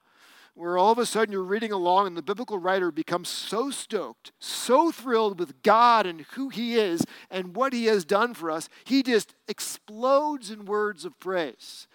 where 0.55 0.77
all 0.77 0.91
of 0.91 0.97
a 0.97 1.05
sudden 1.05 1.33
you're 1.33 1.43
reading 1.43 1.71
along 1.71 2.07
and 2.07 2.17
the 2.17 2.21
biblical 2.21 2.57
writer 2.57 2.91
becomes 2.91 3.29
so 3.29 3.69
stoked, 3.69 4.31
so 4.39 4.91
thrilled 4.91 5.37
with 5.37 5.61
God 5.61 6.05
and 6.05 6.21
who 6.31 6.49
He 6.49 6.75
is 6.75 7.03
and 7.29 7.55
what 7.55 7.73
He 7.73 7.85
has 7.85 8.05
done 8.05 8.33
for 8.33 8.49
us, 8.49 8.69
he 8.83 9.03
just 9.03 9.35
explodes 9.47 10.49
in 10.49 10.65
words 10.65 11.05
of 11.05 11.19
praise. 11.19 11.87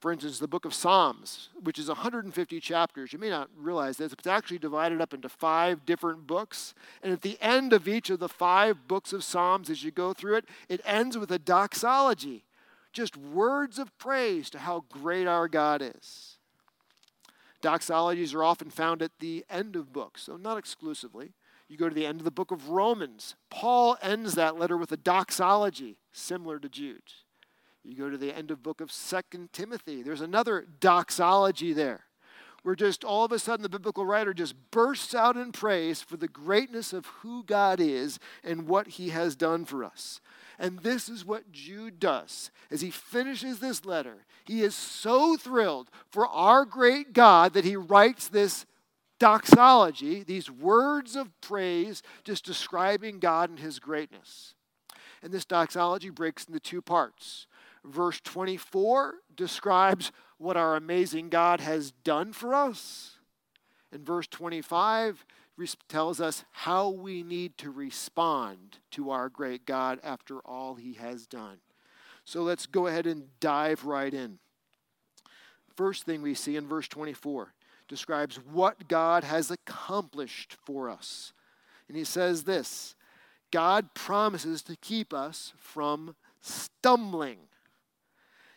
For 0.00 0.12
instance, 0.12 0.38
the 0.38 0.46
book 0.46 0.64
of 0.64 0.74
Psalms, 0.74 1.48
which 1.60 1.78
is 1.78 1.88
150 1.88 2.60
chapters, 2.60 3.12
you 3.12 3.18
may 3.18 3.30
not 3.30 3.48
realize 3.56 3.96
this, 3.96 4.10
but 4.10 4.20
it's 4.20 4.26
actually 4.26 4.58
divided 4.58 5.00
up 5.00 5.12
into 5.12 5.28
five 5.28 5.84
different 5.84 6.26
books. 6.26 6.74
And 7.02 7.12
at 7.12 7.22
the 7.22 7.38
end 7.40 7.72
of 7.72 7.88
each 7.88 8.10
of 8.10 8.20
the 8.20 8.28
five 8.28 8.86
books 8.86 9.12
of 9.12 9.24
Psalms, 9.24 9.68
as 9.68 9.82
you 9.82 9.90
go 9.90 10.12
through 10.12 10.36
it, 10.36 10.44
it 10.68 10.80
ends 10.84 11.18
with 11.18 11.32
a 11.32 11.38
doxology 11.38 12.44
just 12.92 13.16
words 13.16 13.78
of 13.78 13.96
praise 13.98 14.48
to 14.48 14.58
how 14.58 14.84
great 14.90 15.26
our 15.26 15.48
God 15.48 15.82
is. 15.82 16.35
Doxologies 17.62 18.34
are 18.34 18.44
often 18.44 18.70
found 18.70 19.02
at 19.02 19.18
the 19.18 19.44
end 19.48 19.76
of 19.76 19.92
books, 19.92 20.22
so 20.22 20.36
not 20.36 20.58
exclusively. 20.58 21.32
You 21.68 21.76
go 21.76 21.88
to 21.88 21.94
the 21.94 22.06
end 22.06 22.20
of 22.20 22.24
the 22.24 22.30
book 22.30 22.50
of 22.50 22.68
Romans. 22.68 23.34
Paul 23.50 23.96
ends 24.00 24.34
that 24.34 24.58
letter 24.58 24.76
with 24.76 24.92
a 24.92 24.96
doxology 24.96 25.98
similar 26.12 26.58
to 26.60 26.68
Jude. 26.68 27.02
You 27.82 27.96
go 27.96 28.10
to 28.10 28.18
the 28.18 28.36
end 28.36 28.50
of 28.50 28.62
book 28.62 28.80
of 28.80 28.92
Second 28.92 29.52
Timothy. 29.52 30.02
There's 30.02 30.20
another 30.20 30.66
doxology 30.80 31.72
there. 31.72 32.04
Where 32.62 32.74
just 32.74 33.04
all 33.04 33.24
of 33.24 33.30
a 33.30 33.38
sudden 33.38 33.62
the 33.62 33.68
biblical 33.68 34.04
writer 34.04 34.34
just 34.34 34.56
bursts 34.72 35.14
out 35.14 35.36
in 35.36 35.52
praise 35.52 36.02
for 36.02 36.16
the 36.16 36.26
greatness 36.26 36.92
of 36.92 37.06
who 37.06 37.44
God 37.44 37.78
is 37.78 38.18
and 38.42 38.66
what 38.66 38.88
he 38.88 39.10
has 39.10 39.36
done 39.36 39.64
for 39.64 39.84
us. 39.84 40.20
And 40.58 40.80
this 40.80 41.08
is 41.08 41.24
what 41.24 41.52
Jude 41.52 42.00
does. 42.00 42.50
As 42.68 42.80
he 42.80 42.90
finishes 42.90 43.60
this 43.60 43.84
letter, 43.84 44.26
he 44.46 44.62
is 44.62 44.74
so 44.74 45.36
thrilled 45.36 45.90
for 46.10 46.26
our 46.26 46.64
great 46.64 47.12
God 47.12 47.52
that 47.54 47.64
he 47.64 47.76
writes 47.76 48.28
this 48.28 48.66
doxology, 49.18 50.22
these 50.22 50.50
words 50.50 51.16
of 51.16 51.28
praise, 51.40 52.02
just 52.24 52.44
describing 52.44 53.18
God 53.18 53.50
and 53.50 53.58
his 53.58 53.78
greatness. 53.78 54.54
And 55.22 55.32
this 55.32 55.44
doxology 55.44 56.10
breaks 56.10 56.44
into 56.44 56.60
two 56.60 56.82
parts. 56.82 57.46
Verse 57.84 58.20
24 58.20 59.14
describes 59.34 60.12
what 60.38 60.56
our 60.56 60.76
amazing 60.76 61.28
God 61.30 61.60
has 61.60 61.92
done 62.04 62.32
for 62.32 62.54
us. 62.54 63.18
And 63.90 64.04
verse 64.04 64.26
25 64.26 65.24
tells 65.88 66.20
us 66.20 66.44
how 66.50 66.90
we 66.90 67.22
need 67.22 67.56
to 67.58 67.70
respond 67.70 68.78
to 68.90 69.10
our 69.10 69.28
great 69.30 69.64
God 69.64 69.98
after 70.02 70.40
all 70.40 70.74
he 70.74 70.94
has 70.94 71.26
done. 71.26 71.58
So 72.26 72.42
let's 72.42 72.66
go 72.66 72.88
ahead 72.88 73.06
and 73.06 73.28
dive 73.38 73.84
right 73.84 74.12
in. 74.12 74.40
First 75.76 76.02
thing 76.02 76.22
we 76.22 76.34
see 76.34 76.56
in 76.56 76.66
verse 76.66 76.88
24 76.88 77.54
describes 77.86 78.36
what 78.36 78.88
God 78.88 79.22
has 79.22 79.52
accomplished 79.52 80.56
for 80.64 80.90
us. 80.90 81.32
And 81.86 81.96
he 81.96 82.02
says 82.02 82.42
this 82.42 82.96
God 83.52 83.94
promises 83.94 84.62
to 84.64 84.76
keep 84.76 85.14
us 85.14 85.52
from 85.56 86.16
stumbling. 86.40 87.38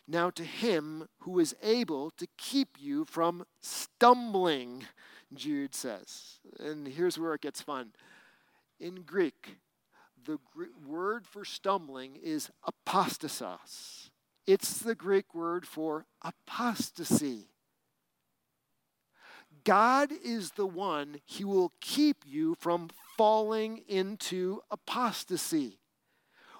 Now, 0.07 0.31
to 0.31 0.43
him 0.43 1.07
who 1.19 1.37
is 1.37 1.55
able 1.61 2.09
to 2.17 2.25
keep 2.37 2.69
you 2.79 3.05
from 3.05 3.45
stumbling, 3.61 4.85
Jude 5.31 5.75
says. 5.75 6.39
And 6.59 6.87
here's 6.87 7.19
where 7.19 7.35
it 7.35 7.41
gets 7.41 7.61
fun. 7.61 7.91
In 8.79 9.03
Greek, 9.03 9.57
the 10.29 10.39
word 10.85 11.25
for 11.25 11.43
stumbling 11.43 12.15
is 12.15 12.51
apostasos. 12.63 14.09
It's 14.45 14.77
the 14.77 14.93
Greek 14.93 15.33
word 15.33 15.65
for 15.65 16.05
apostasy. 16.21 17.47
God 19.63 20.11
is 20.23 20.51
the 20.51 20.67
one 20.67 21.21
He 21.25 21.43
will 21.43 21.71
keep 21.81 22.17
you 22.27 22.55
from 22.59 22.89
falling 23.17 23.83
into 23.87 24.61
apostasy. 24.69 25.79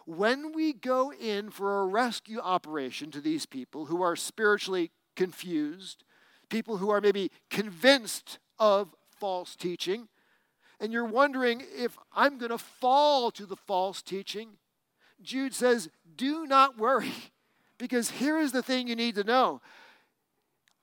When 0.08 0.52
we 0.52 0.74
go 0.74 1.14
in 1.14 1.52
for 1.52 1.82
a 1.82 1.86
rescue 1.86 2.40
operation 2.40 3.12
to 3.12 3.22
these 3.22 3.46
people 3.46 3.86
who 3.86 4.02
are 4.02 4.16
spiritually 4.16 4.90
confused, 5.16 6.04
people 6.50 6.78
who 6.78 6.90
are 6.90 7.02
maybe 7.02 7.30
convinced 7.52 8.40
of 8.58 8.96
false 9.12 9.56
teaching, 9.56 10.08
and 10.80 10.94
you're 10.94 11.06
wondering 11.06 11.64
if 11.76 11.98
I'm 12.14 12.38
going 12.38 12.52
to 12.52 12.58
fall 12.58 13.32
to 13.32 13.46
the 13.46 13.56
false 13.56 14.02
teaching, 14.02 14.50
Jude 15.22 15.54
says, 15.54 15.90
Do 16.16 16.46
not 16.46 16.78
worry, 16.78 17.14
because 17.78 18.12
here 18.12 18.38
is 18.38 18.52
the 18.52 18.64
thing 18.64 18.88
you 18.88 18.96
need 18.96 19.16
to 19.16 19.24
know 19.24 19.62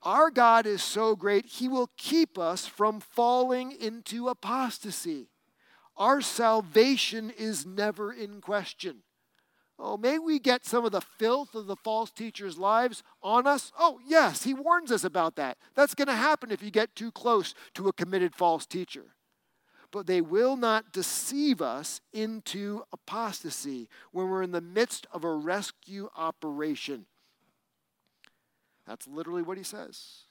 our 0.03 0.29
God 0.29 0.65
is 0.65 0.83
so 0.83 1.15
great, 1.15 1.45
He 1.45 1.67
will 1.67 1.89
keep 1.97 2.37
us 2.37 2.65
from 2.65 2.99
falling 2.99 3.71
into 3.71 4.29
apostasy. 4.29 5.27
Our 5.97 6.21
salvation 6.21 7.31
is 7.31 7.65
never 7.65 8.13
in 8.13 8.39
question. 8.39 8.97
Oh, 9.79 9.97
may 9.97 10.17
we 10.17 10.39
get 10.39 10.65
some 10.65 10.85
of 10.85 10.91
the 10.91 11.01
filth 11.01 11.53
of 11.53 11.67
the 11.67 11.75
false 11.75 12.11
teachers' 12.11 12.57
lives 12.57 13.03
on 13.21 13.45
us? 13.45 13.71
Oh, 13.77 13.99
yes, 14.07 14.43
he 14.43 14.53
warns 14.53 14.91
us 14.91 15.03
about 15.03 15.35
that. 15.35 15.57
That's 15.75 15.93
going 15.93 16.07
to 16.07 16.15
happen 16.15 16.51
if 16.51 16.63
you 16.63 16.71
get 16.71 16.95
too 16.95 17.11
close 17.11 17.53
to 17.75 17.87
a 17.87 17.93
committed 17.93 18.33
false 18.33 18.65
teacher. 18.65 19.16
But 19.91 20.05
they 20.05 20.21
will 20.21 20.57
not 20.57 20.91
deceive 20.91 21.61
us 21.61 22.01
into 22.11 22.83
apostasy 22.91 23.87
when 24.11 24.29
we're 24.29 24.43
in 24.43 24.51
the 24.51 24.61
midst 24.61 25.07
of 25.11 25.23
a 25.23 25.31
rescue 25.33 26.09
operation. 26.15 27.05
That's 28.85 29.07
literally 29.07 29.43
what 29.43 29.57
he 29.57 29.63
says. 29.63 30.23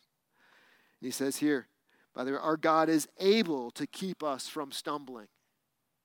And 1.00 1.06
he 1.06 1.10
says 1.10 1.36
here, 1.38 1.68
by 2.14 2.24
the 2.24 2.32
way, 2.32 2.38
our 2.38 2.56
God 2.56 2.88
is 2.88 3.08
able 3.18 3.70
to 3.72 3.86
keep 3.86 4.22
us 4.22 4.48
from 4.48 4.72
stumbling. 4.72 5.28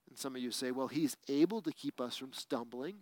And 0.10 0.18
some 0.18 0.36
of 0.36 0.42
you 0.42 0.52
say, 0.52 0.72
well, 0.72 0.88
he's 0.88 1.16
able 1.30 1.62
to 1.62 1.72
keep 1.72 2.02
us 2.02 2.18
from 2.18 2.34
stumbling. 2.34 2.98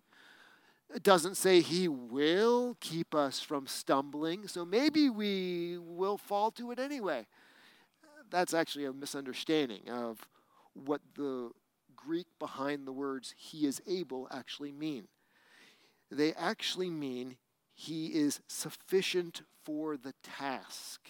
It 0.93 1.03
doesn't 1.03 1.37
say 1.37 1.61
he 1.61 1.87
will 1.87 2.75
keep 2.79 3.13
us 3.13 3.39
from 3.39 3.67
stumbling, 3.67 4.47
so 4.47 4.65
maybe 4.65 5.09
we 5.09 5.77
will 5.77 6.17
fall 6.17 6.49
to 6.51 6.71
it 6.71 6.79
anyway. 6.79 7.27
That's 8.31 8.53
actually 8.53 8.85
a 8.85 8.93
misunderstanding 8.93 9.89
of 9.89 10.27
what 10.85 11.01
the 11.15 11.51
Greek 11.95 12.27
behind 12.39 12.87
the 12.87 12.91
words 12.91 13.33
he 13.37 13.65
is 13.65 13.81
able 13.87 14.27
actually 14.31 14.71
mean. 14.71 15.07
They 16.11 16.33
actually 16.33 16.89
mean 16.89 17.37
he 17.73 18.07
is 18.07 18.41
sufficient 18.47 19.43
for 19.63 19.97
the 19.97 20.13
task. 20.23 21.01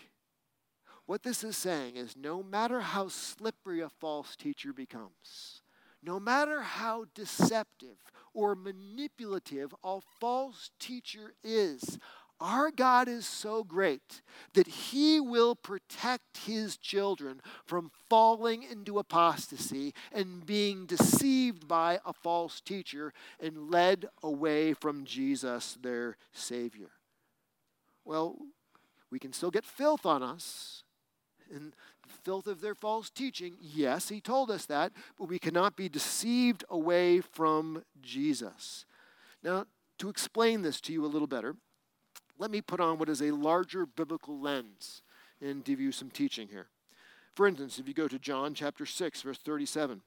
What 1.06 1.24
this 1.24 1.44
is 1.44 1.58
saying 1.58 1.96
is 1.96 2.16
no 2.16 2.44
matter 2.44 2.82
how 2.82 3.08
slippery 3.08 3.82
a 3.82 3.90
false 3.90 4.36
teacher 4.36 4.74
becomes, 4.74 5.62
no 6.04 6.20
matter 6.20 6.62
how 6.62 7.06
deceptive 7.16 7.98
or 8.34 8.56
manipulative 8.56 9.74
a 9.84 10.00
false 10.20 10.70
teacher 10.80 11.34
is, 11.44 11.98
our 12.42 12.72
God 12.72 13.08
is 13.08 13.26
so 13.26 13.64
great 13.64 14.22
that 14.54 14.68
He 14.68 15.20
will 15.20 15.56
protect 15.56 16.46
His 16.46 16.78
children 16.78 17.42
from 17.66 17.92
falling 18.10 18.64
into 18.64 19.00
apostasy 19.00 19.94
and 20.12 20.46
being 20.46 20.86
deceived 20.86 21.68
by 21.68 22.00
a 22.06 22.14
false 22.14 22.62
teacher 22.62 23.14
and 23.40 23.70
led 23.70 24.06
away 24.24 24.74
from 24.74 25.04
Jesus, 25.04 25.78
their 25.82 26.18
Savior. 26.32 26.92
Well, 28.06 28.38
we 29.12 29.20
can 29.20 29.34
still 29.34 29.52
get 29.52 29.66
filth 29.66 30.06
on 30.06 30.24
us 30.24 30.84
and 31.54 31.74
filth 32.24 32.48
of 32.48 32.62
their 32.62 32.76
false 32.76 33.10
teaching. 33.10 33.56
Yes, 33.60 34.10
He 34.10 34.22
told 34.22 34.50
us 34.50 34.66
that, 34.68 34.94
but 35.18 35.30
we 35.30 35.40
cannot 35.40 35.76
be 35.76 35.90
deceived 35.90 36.64
away 36.70 37.22
from 37.22 37.84
Jesus. 38.02 38.86
Now, 39.44 39.66
to 40.00 40.10
explain 40.10 40.62
this 40.62 40.80
to 40.82 40.94
you 40.94 41.06
a 41.06 41.08
little 41.08 41.28
better, 41.28 41.56
let 42.40 42.50
me 42.50 42.62
put 42.62 42.80
on 42.80 42.98
what 42.98 43.10
is 43.10 43.22
a 43.22 43.32
larger 43.32 43.86
biblical 43.86 44.40
lens 44.40 45.04
and 45.42 45.64
give 45.64 45.80
you 45.80 45.92
some 45.92 46.10
teaching 46.10 46.48
here. 46.48 46.68
For 47.36 47.48
instance, 47.48 47.78
if 47.78 47.88
you 47.88 47.94
go 47.94 48.08
to 48.08 48.18
John 48.18 48.54
chapter 48.54 48.86
6, 48.86 49.22
verse 49.22 49.38
37, 49.38 50.02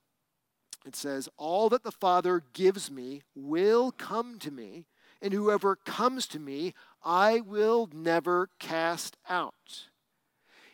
it 0.85 0.97
says, 0.97 1.29
All 1.37 1.68
that 1.68 1.85
the 1.85 1.92
Father 1.92 2.42
gives 2.53 2.90
me 2.90 3.23
will 3.35 3.92
come 3.92 4.38
to 4.40 4.51
me, 4.51 4.87
and 5.21 5.33
whoever 5.33 5.77
comes 5.77 6.27
to 6.29 6.40
me, 6.40 6.75
I 7.05 7.40
will 7.40 7.88
never 7.92 8.49
cast 8.59 9.16
out. 9.29 9.88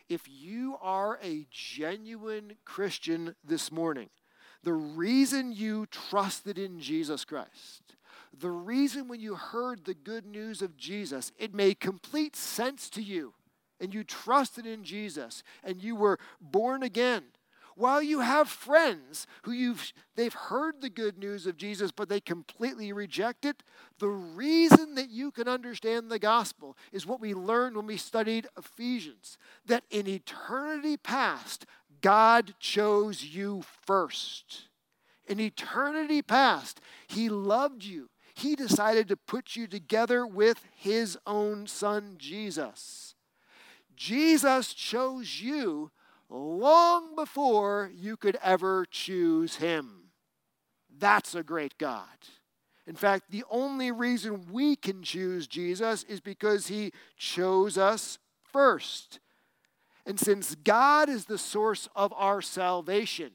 If 0.07 0.23
you 0.27 0.77
are 0.81 1.19
a 1.23 1.45
genuine 1.51 2.53
Christian 2.65 3.35
this 3.43 3.71
morning, 3.71 4.09
the 4.63 4.73
reason 4.73 5.51
you 5.51 5.85
trusted 5.85 6.57
in 6.57 6.79
Jesus 6.79 7.23
Christ, 7.23 7.95
the 8.37 8.51
reason 8.51 9.07
when 9.07 9.19
you 9.19 9.35
heard 9.35 9.85
the 9.85 9.93
good 9.93 10.25
news 10.25 10.61
of 10.61 10.77
Jesus, 10.77 11.31
it 11.37 11.53
made 11.53 11.79
complete 11.79 12.35
sense 12.35 12.89
to 12.91 13.01
you, 13.01 13.33
and 13.79 13.93
you 13.93 14.03
trusted 14.03 14.65
in 14.65 14.83
Jesus, 14.83 15.43
and 15.63 15.81
you 15.83 15.95
were 15.95 16.19
born 16.39 16.83
again. 16.83 17.23
While 17.75 18.01
you 18.01 18.19
have 18.19 18.49
friends 18.49 19.25
who 19.43 19.53
you've 19.53 19.93
they've 20.15 20.33
heard 20.33 20.81
the 20.81 20.89
good 20.89 21.17
news 21.17 21.47
of 21.47 21.55
Jesus, 21.55 21.91
but 21.91 22.09
they 22.09 22.19
completely 22.19 22.91
reject 22.91 23.45
it, 23.45 23.63
the 23.99 24.09
reason 24.09 24.95
that 24.95 25.09
you 25.09 25.31
can 25.31 25.47
understand 25.47 26.11
the 26.11 26.19
gospel 26.19 26.75
is 26.91 27.05
what 27.05 27.21
we 27.21 27.33
learned 27.33 27.77
when 27.77 27.85
we 27.85 27.95
studied 27.95 28.47
Ephesians 28.57 29.37
that 29.65 29.85
in 29.89 30.07
eternity 30.07 30.97
past, 30.97 31.65
God 32.01 32.53
chose 32.59 33.23
you 33.23 33.63
first. 33.85 34.67
In 35.25 35.39
eternity 35.39 36.21
past, 36.21 36.81
He 37.07 37.29
loved 37.29 37.85
you 37.85 38.09
he 38.39 38.55
decided 38.55 39.07
to 39.07 39.17
put 39.17 39.55
you 39.55 39.67
together 39.67 40.25
with 40.25 40.65
his 40.75 41.17
own 41.25 41.67
son, 41.67 42.15
Jesus. 42.17 43.15
Jesus 43.95 44.73
chose 44.73 45.41
you 45.41 45.91
long 46.29 47.15
before 47.15 47.91
you 47.93 48.15
could 48.15 48.37
ever 48.43 48.85
choose 48.89 49.57
him. 49.57 50.11
That's 50.97 51.35
a 51.35 51.43
great 51.43 51.77
God. 51.77 52.07
In 52.87 52.95
fact, 52.95 53.25
the 53.29 53.43
only 53.49 53.91
reason 53.91 54.47
we 54.51 54.75
can 54.75 55.03
choose 55.03 55.47
Jesus 55.47 56.03
is 56.03 56.19
because 56.19 56.67
he 56.67 56.91
chose 57.17 57.77
us 57.77 58.17
first. 58.43 59.19
And 60.05 60.19
since 60.19 60.55
God 60.55 61.07
is 61.07 61.25
the 61.25 61.37
source 61.37 61.87
of 61.95 62.11
our 62.15 62.41
salvation, 62.41 63.31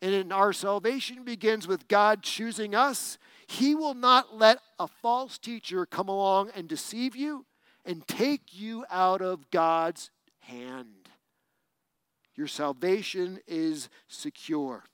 and 0.00 0.14
in 0.14 0.32
our 0.32 0.52
salvation 0.52 1.24
begins 1.24 1.68
with 1.68 1.88
God 1.88 2.22
choosing 2.22 2.74
us, 2.74 3.18
he 3.50 3.74
will 3.74 3.94
not 3.94 4.36
let 4.36 4.60
a 4.78 4.86
false 4.86 5.36
teacher 5.36 5.84
come 5.84 6.08
along 6.08 6.50
and 6.54 6.68
deceive 6.68 7.16
you 7.16 7.46
and 7.84 8.06
take 8.06 8.56
you 8.56 8.84
out 8.88 9.20
of 9.20 9.50
God's 9.50 10.10
hand. 10.38 11.08
Your 12.36 12.46
salvation 12.46 13.40
is 13.48 13.88
secure. 14.06 14.84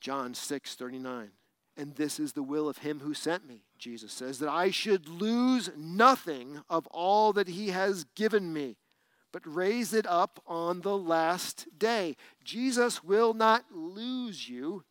John 0.00 0.34
6 0.34 0.76
39. 0.76 1.32
And 1.76 1.96
this 1.96 2.20
is 2.20 2.34
the 2.34 2.42
will 2.44 2.68
of 2.68 2.78
him 2.78 3.00
who 3.00 3.14
sent 3.14 3.48
me, 3.48 3.64
Jesus 3.76 4.12
says, 4.12 4.38
that 4.38 4.48
I 4.48 4.70
should 4.70 5.08
lose 5.08 5.70
nothing 5.76 6.60
of 6.70 6.86
all 6.88 7.32
that 7.32 7.48
he 7.48 7.70
has 7.70 8.04
given 8.14 8.52
me, 8.52 8.76
but 9.32 9.42
raise 9.44 9.92
it 9.92 10.06
up 10.06 10.40
on 10.46 10.82
the 10.82 10.96
last 10.96 11.66
day. 11.76 12.14
Jesus 12.44 13.02
will 13.02 13.34
not 13.34 13.64
lose 13.72 14.48
you 14.48 14.84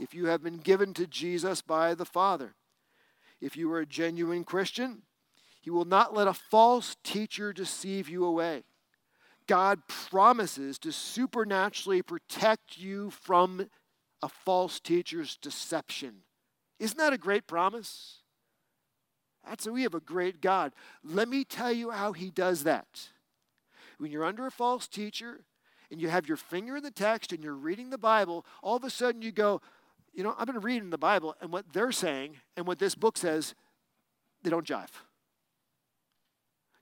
if 0.00 0.14
you 0.14 0.26
have 0.26 0.42
been 0.42 0.56
given 0.56 0.94
to 0.94 1.06
Jesus 1.06 1.60
by 1.60 1.94
the 1.94 2.06
Father. 2.06 2.54
If 3.40 3.56
you 3.56 3.70
are 3.72 3.80
a 3.80 3.86
genuine 3.86 4.44
Christian, 4.44 5.02
he 5.60 5.70
will 5.70 5.84
not 5.84 6.14
let 6.14 6.26
a 6.26 6.32
false 6.32 6.96
teacher 7.04 7.52
deceive 7.52 8.08
you 8.08 8.24
away. 8.24 8.64
God 9.46 9.86
promises 9.88 10.78
to 10.78 10.92
supernaturally 10.92 12.02
protect 12.02 12.78
you 12.78 13.10
from 13.10 13.68
a 14.22 14.28
false 14.28 14.80
teacher's 14.80 15.36
deception. 15.36 16.22
Isn't 16.78 16.98
that 16.98 17.12
a 17.12 17.18
great 17.18 17.46
promise? 17.46 18.18
That's 19.46 19.66
we 19.66 19.82
have 19.82 19.94
a 19.94 20.00
great 20.00 20.40
God. 20.40 20.72
Let 21.02 21.28
me 21.28 21.44
tell 21.44 21.72
you 21.72 21.90
how 21.90 22.12
he 22.12 22.30
does 22.30 22.64
that. 22.64 23.08
When 23.98 24.10
you're 24.10 24.24
under 24.24 24.46
a 24.46 24.50
false 24.50 24.86
teacher 24.86 25.40
and 25.90 26.00
you 26.00 26.08
have 26.08 26.28
your 26.28 26.36
finger 26.36 26.76
in 26.76 26.82
the 26.82 26.90
text 26.90 27.32
and 27.32 27.42
you're 27.42 27.54
reading 27.54 27.90
the 27.90 27.98
Bible, 27.98 28.46
all 28.62 28.76
of 28.76 28.84
a 28.84 28.90
sudden 28.90 29.22
you 29.22 29.32
go, 29.32 29.60
you 30.12 30.22
know, 30.22 30.34
I've 30.38 30.46
been 30.46 30.60
reading 30.60 30.90
the 30.90 30.98
Bible 30.98 31.34
and 31.40 31.52
what 31.52 31.72
they're 31.72 31.92
saying 31.92 32.36
and 32.56 32.66
what 32.66 32.78
this 32.78 32.94
book 32.94 33.16
says, 33.16 33.54
they 34.42 34.50
don't 34.50 34.66
jive. 34.66 34.90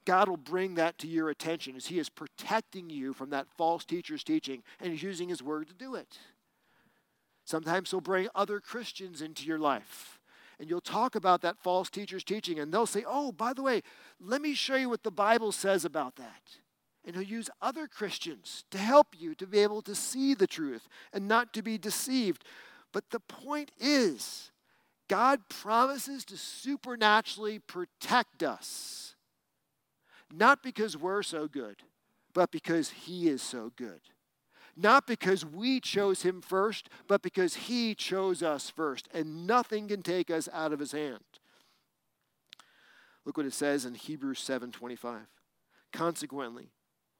God 0.04 0.28
will 0.28 0.38
bring 0.38 0.76
that 0.76 0.96
to 0.98 1.06
your 1.06 1.28
attention 1.28 1.76
as 1.76 1.86
He 1.86 1.98
is 1.98 2.08
protecting 2.08 2.88
you 2.88 3.12
from 3.12 3.30
that 3.30 3.46
false 3.58 3.84
teacher's 3.84 4.24
teaching 4.24 4.62
and 4.80 4.90
He's 4.92 5.02
using 5.02 5.28
His 5.28 5.42
word 5.42 5.68
to 5.68 5.74
do 5.74 5.94
it. 5.94 6.18
Sometimes 7.48 7.90
he'll 7.90 8.02
bring 8.02 8.28
other 8.34 8.60
Christians 8.60 9.22
into 9.22 9.46
your 9.46 9.58
life. 9.58 10.18
And 10.60 10.68
you'll 10.68 10.82
talk 10.82 11.14
about 11.14 11.40
that 11.40 11.56
false 11.56 11.88
teacher's 11.88 12.22
teaching, 12.22 12.58
and 12.58 12.70
they'll 12.70 12.84
say, 12.84 13.04
Oh, 13.06 13.32
by 13.32 13.54
the 13.54 13.62
way, 13.62 13.82
let 14.20 14.42
me 14.42 14.52
show 14.52 14.76
you 14.76 14.90
what 14.90 15.02
the 15.02 15.10
Bible 15.10 15.50
says 15.50 15.86
about 15.86 16.16
that. 16.16 16.42
And 17.06 17.16
he'll 17.16 17.24
use 17.24 17.48
other 17.62 17.86
Christians 17.86 18.64
to 18.70 18.76
help 18.76 19.08
you 19.18 19.34
to 19.36 19.46
be 19.46 19.60
able 19.60 19.80
to 19.80 19.94
see 19.94 20.34
the 20.34 20.46
truth 20.46 20.88
and 21.10 21.26
not 21.26 21.54
to 21.54 21.62
be 21.62 21.78
deceived. 21.78 22.44
But 22.98 23.10
the 23.10 23.20
point 23.20 23.70
is, 23.78 24.50
God 25.06 25.42
promises 25.48 26.24
to 26.24 26.36
supernaturally 26.36 27.60
protect 27.60 28.42
us, 28.42 29.14
not 30.34 30.64
because 30.64 30.96
we're 30.96 31.22
so 31.22 31.46
good, 31.46 31.76
but 32.34 32.50
because 32.50 32.90
He 32.90 33.28
is 33.28 33.40
so 33.40 33.70
good 33.76 34.00
not 34.76 35.08
because 35.08 35.44
we 35.44 35.80
chose 35.80 36.22
him 36.22 36.40
first, 36.40 36.88
but 37.08 37.20
because 37.20 37.54
he 37.54 37.96
chose 37.96 38.44
us 38.44 38.70
first, 38.70 39.08
and 39.12 39.44
nothing 39.44 39.88
can 39.88 40.02
take 40.02 40.30
us 40.30 40.48
out 40.52 40.72
of 40.72 40.78
his 40.78 40.92
hand. 40.92 41.18
Look 43.24 43.36
what 43.36 43.44
it 43.44 43.52
says 43.52 43.84
in 43.84 43.94
Hebrews 43.94 44.38
7:25. 44.38 45.26
Consequently, 45.92 46.70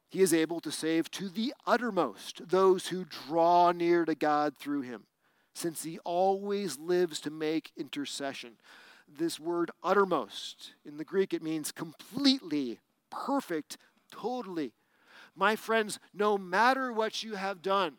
he 0.09 0.23
is 0.23 0.33
able 0.33 0.61
to 0.61 0.71
save 0.71 1.11
to 1.11 1.29
the 1.29 1.53
uttermost 1.67 2.49
those 2.49 2.89
who 2.89 3.05
draw 3.05 3.73
near 3.73 4.05
to 4.05 4.15
God 4.15 4.57
through 4.57 4.83
him, 4.83 5.07
since 5.59 5.83
he 5.83 5.99
always 6.01 6.79
lives 6.79 7.21
to 7.21 7.31
make 7.31 7.73
intercession. 7.77 8.53
This 9.09 9.41
word 9.41 9.71
uttermost, 9.83 10.75
in 10.85 10.97
the 10.97 11.05
Greek, 11.05 11.33
it 11.33 11.43
means 11.43 11.73
completely, 11.73 12.79
perfect, 13.11 13.77
totally. 14.11 14.73
My 15.35 15.57
friends, 15.57 15.99
no 16.15 16.39
matter 16.39 16.93
what 16.93 17.23
you 17.23 17.35
have 17.35 17.63
done, 17.63 17.95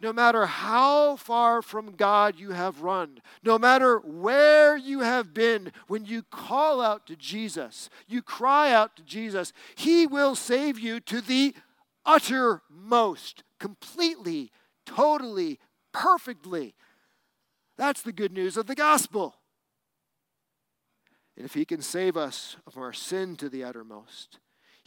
no 0.00 0.12
matter 0.12 0.46
how 0.46 1.16
far 1.16 1.60
from 1.60 1.96
God 1.96 2.38
you 2.38 2.52
have 2.52 2.82
run, 2.82 3.20
no 3.42 3.58
matter 3.58 3.98
where 3.98 4.76
you 4.76 5.00
have 5.00 5.34
been, 5.34 5.72
when 5.88 6.06
you 6.06 6.22
call 6.22 6.80
out 6.80 7.06
to 7.06 7.16
Jesus, 7.16 7.90
you 8.06 8.22
cry 8.22 8.72
out 8.72 8.96
to 8.96 9.02
Jesus, 9.02 9.52
He 9.74 10.06
will 10.06 10.36
save 10.36 10.78
you 10.78 11.00
to 11.00 11.20
the 11.20 11.54
uttermost, 12.06 13.42
completely, 13.58 14.52
totally, 14.86 15.58
perfectly. 15.98 16.74
That's 17.76 18.02
the 18.02 18.12
good 18.12 18.32
news 18.32 18.56
of 18.56 18.66
the 18.66 18.74
gospel. 18.74 19.36
And 21.36 21.44
if 21.44 21.54
He 21.54 21.64
can 21.64 21.82
save 21.82 22.16
us 22.16 22.56
from 22.70 22.82
our 22.82 22.92
sin 22.92 23.36
to 23.36 23.48
the 23.48 23.64
uttermost, 23.64 24.38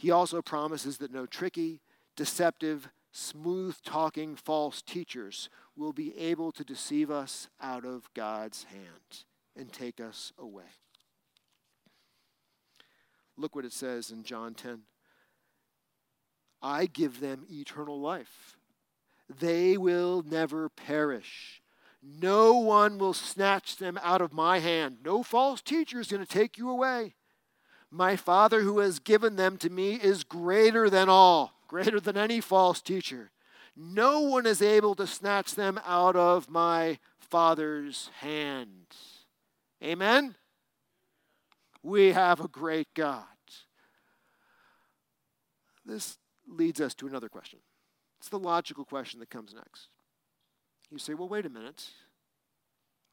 he 0.02 0.10
also 0.10 0.42
promises 0.42 0.98
that 0.98 1.12
no 1.12 1.26
tricky, 1.26 1.80
deceptive, 2.16 2.88
smooth 3.12 3.76
talking 3.84 4.34
false 4.34 4.82
teachers 4.82 5.48
will 5.76 5.92
be 5.92 6.18
able 6.18 6.50
to 6.50 6.64
deceive 6.64 7.08
us 7.08 7.48
out 7.60 7.84
of 7.84 8.12
God's 8.12 8.64
hand 8.64 9.24
and 9.54 9.72
take 9.72 10.00
us 10.00 10.32
away. 10.36 10.64
Look 13.36 13.54
what 13.54 13.64
it 13.64 13.72
says 13.72 14.10
in 14.10 14.24
John 14.24 14.54
10 14.54 14.80
I 16.60 16.86
give 16.86 17.20
them 17.20 17.46
eternal 17.48 18.00
life. 18.00 18.56
They 19.28 19.76
will 19.76 20.22
never 20.22 20.68
perish. 20.68 21.62
No 22.02 22.54
one 22.54 22.98
will 22.98 23.14
snatch 23.14 23.76
them 23.76 23.98
out 24.02 24.20
of 24.20 24.32
my 24.32 24.58
hand. 24.58 24.98
No 25.04 25.22
false 25.22 25.60
teacher 25.60 26.00
is 26.00 26.08
going 26.08 26.24
to 26.24 26.28
take 26.28 26.58
you 26.58 26.68
away. 26.68 27.14
My 27.90 28.16
Father 28.16 28.62
who 28.62 28.80
has 28.80 28.98
given 28.98 29.36
them 29.36 29.56
to 29.58 29.70
me 29.70 29.94
is 29.94 30.24
greater 30.24 30.90
than 30.90 31.08
all, 31.08 31.52
greater 31.68 32.00
than 32.00 32.16
any 32.16 32.40
false 32.40 32.80
teacher. 32.80 33.30
No 33.76 34.20
one 34.20 34.46
is 34.46 34.60
able 34.60 34.94
to 34.96 35.06
snatch 35.06 35.54
them 35.54 35.80
out 35.86 36.16
of 36.16 36.50
my 36.50 36.98
Father's 37.18 38.10
hand. 38.20 38.86
Amen? 39.82 40.34
We 41.82 42.12
have 42.12 42.40
a 42.40 42.48
great 42.48 42.88
God. 42.94 43.24
This 45.84 46.18
leads 46.46 46.80
us 46.80 46.94
to 46.96 47.06
another 47.06 47.28
question. 47.28 47.58
It's 48.22 48.28
the 48.28 48.38
logical 48.38 48.84
question 48.84 49.18
that 49.18 49.30
comes 49.30 49.52
next. 49.52 49.88
You 50.92 50.98
say, 50.98 51.12
well, 51.14 51.26
wait 51.26 51.44
a 51.44 51.50
minute. 51.50 51.88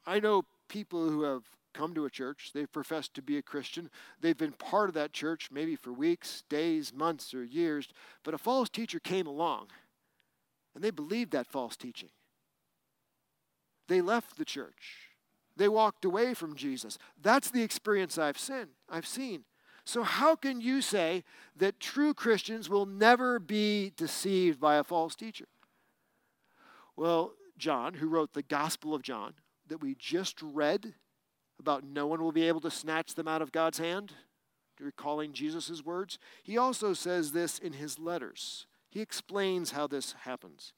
I 0.06 0.20
know 0.20 0.44
people 0.68 1.08
who 1.08 1.24
have 1.24 1.42
come 1.74 1.94
to 1.94 2.04
a 2.04 2.10
church, 2.10 2.52
they've 2.54 2.70
professed 2.70 3.14
to 3.14 3.22
be 3.22 3.36
a 3.36 3.42
Christian, 3.42 3.90
they've 4.20 4.36
been 4.36 4.52
part 4.52 4.88
of 4.88 4.94
that 4.94 5.12
church 5.12 5.48
maybe 5.50 5.74
for 5.74 5.92
weeks, 5.92 6.44
days, 6.48 6.92
months, 6.94 7.34
or 7.34 7.42
years, 7.42 7.88
but 8.22 8.34
a 8.34 8.38
false 8.38 8.68
teacher 8.68 9.00
came 9.00 9.26
along 9.26 9.66
and 10.76 10.84
they 10.84 10.92
believed 10.92 11.32
that 11.32 11.48
false 11.48 11.76
teaching. 11.76 12.10
They 13.88 14.00
left 14.00 14.38
the 14.38 14.44
church. 14.44 15.08
They 15.56 15.66
walked 15.66 16.04
away 16.04 16.34
from 16.34 16.54
Jesus. 16.54 16.98
That's 17.20 17.50
the 17.50 17.64
experience 17.64 18.16
I've 18.16 18.38
seen. 18.38 18.68
I've 18.88 19.08
seen. 19.08 19.42
So 19.84 20.02
how 20.02 20.36
can 20.36 20.60
you 20.60 20.82
say 20.82 21.24
that 21.56 21.80
true 21.80 22.14
Christians 22.14 22.68
will 22.68 22.86
never 22.86 23.38
be 23.38 23.92
deceived 23.96 24.60
by 24.60 24.76
a 24.76 24.84
false 24.84 25.14
teacher? 25.14 25.46
Well, 26.96 27.32
John, 27.58 27.94
who 27.94 28.08
wrote 28.08 28.32
the 28.32 28.42
Gospel 28.42 28.94
of 28.94 29.02
John 29.02 29.34
that 29.68 29.80
we 29.80 29.94
just 29.94 30.40
read 30.42 30.94
about 31.58 31.84
no 31.84 32.06
one 32.06 32.22
will 32.22 32.32
be 32.32 32.48
able 32.48 32.60
to 32.60 32.70
snatch 32.70 33.14
them 33.14 33.28
out 33.28 33.42
of 33.42 33.52
God's 33.52 33.78
hand, 33.78 34.12
recalling 34.80 35.32
Jesus' 35.32 35.84
words. 35.84 36.18
He 36.42 36.56
also 36.56 36.94
says 36.94 37.32
this 37.32 37.58
in 37.58 37.74
his 37.74 37.98
letters. 37.98 38.66
He 38.88 39.00
explains 39.00 39.70
how 39.70 39.86
this 39.86 40.12
happens. 40.24 40.72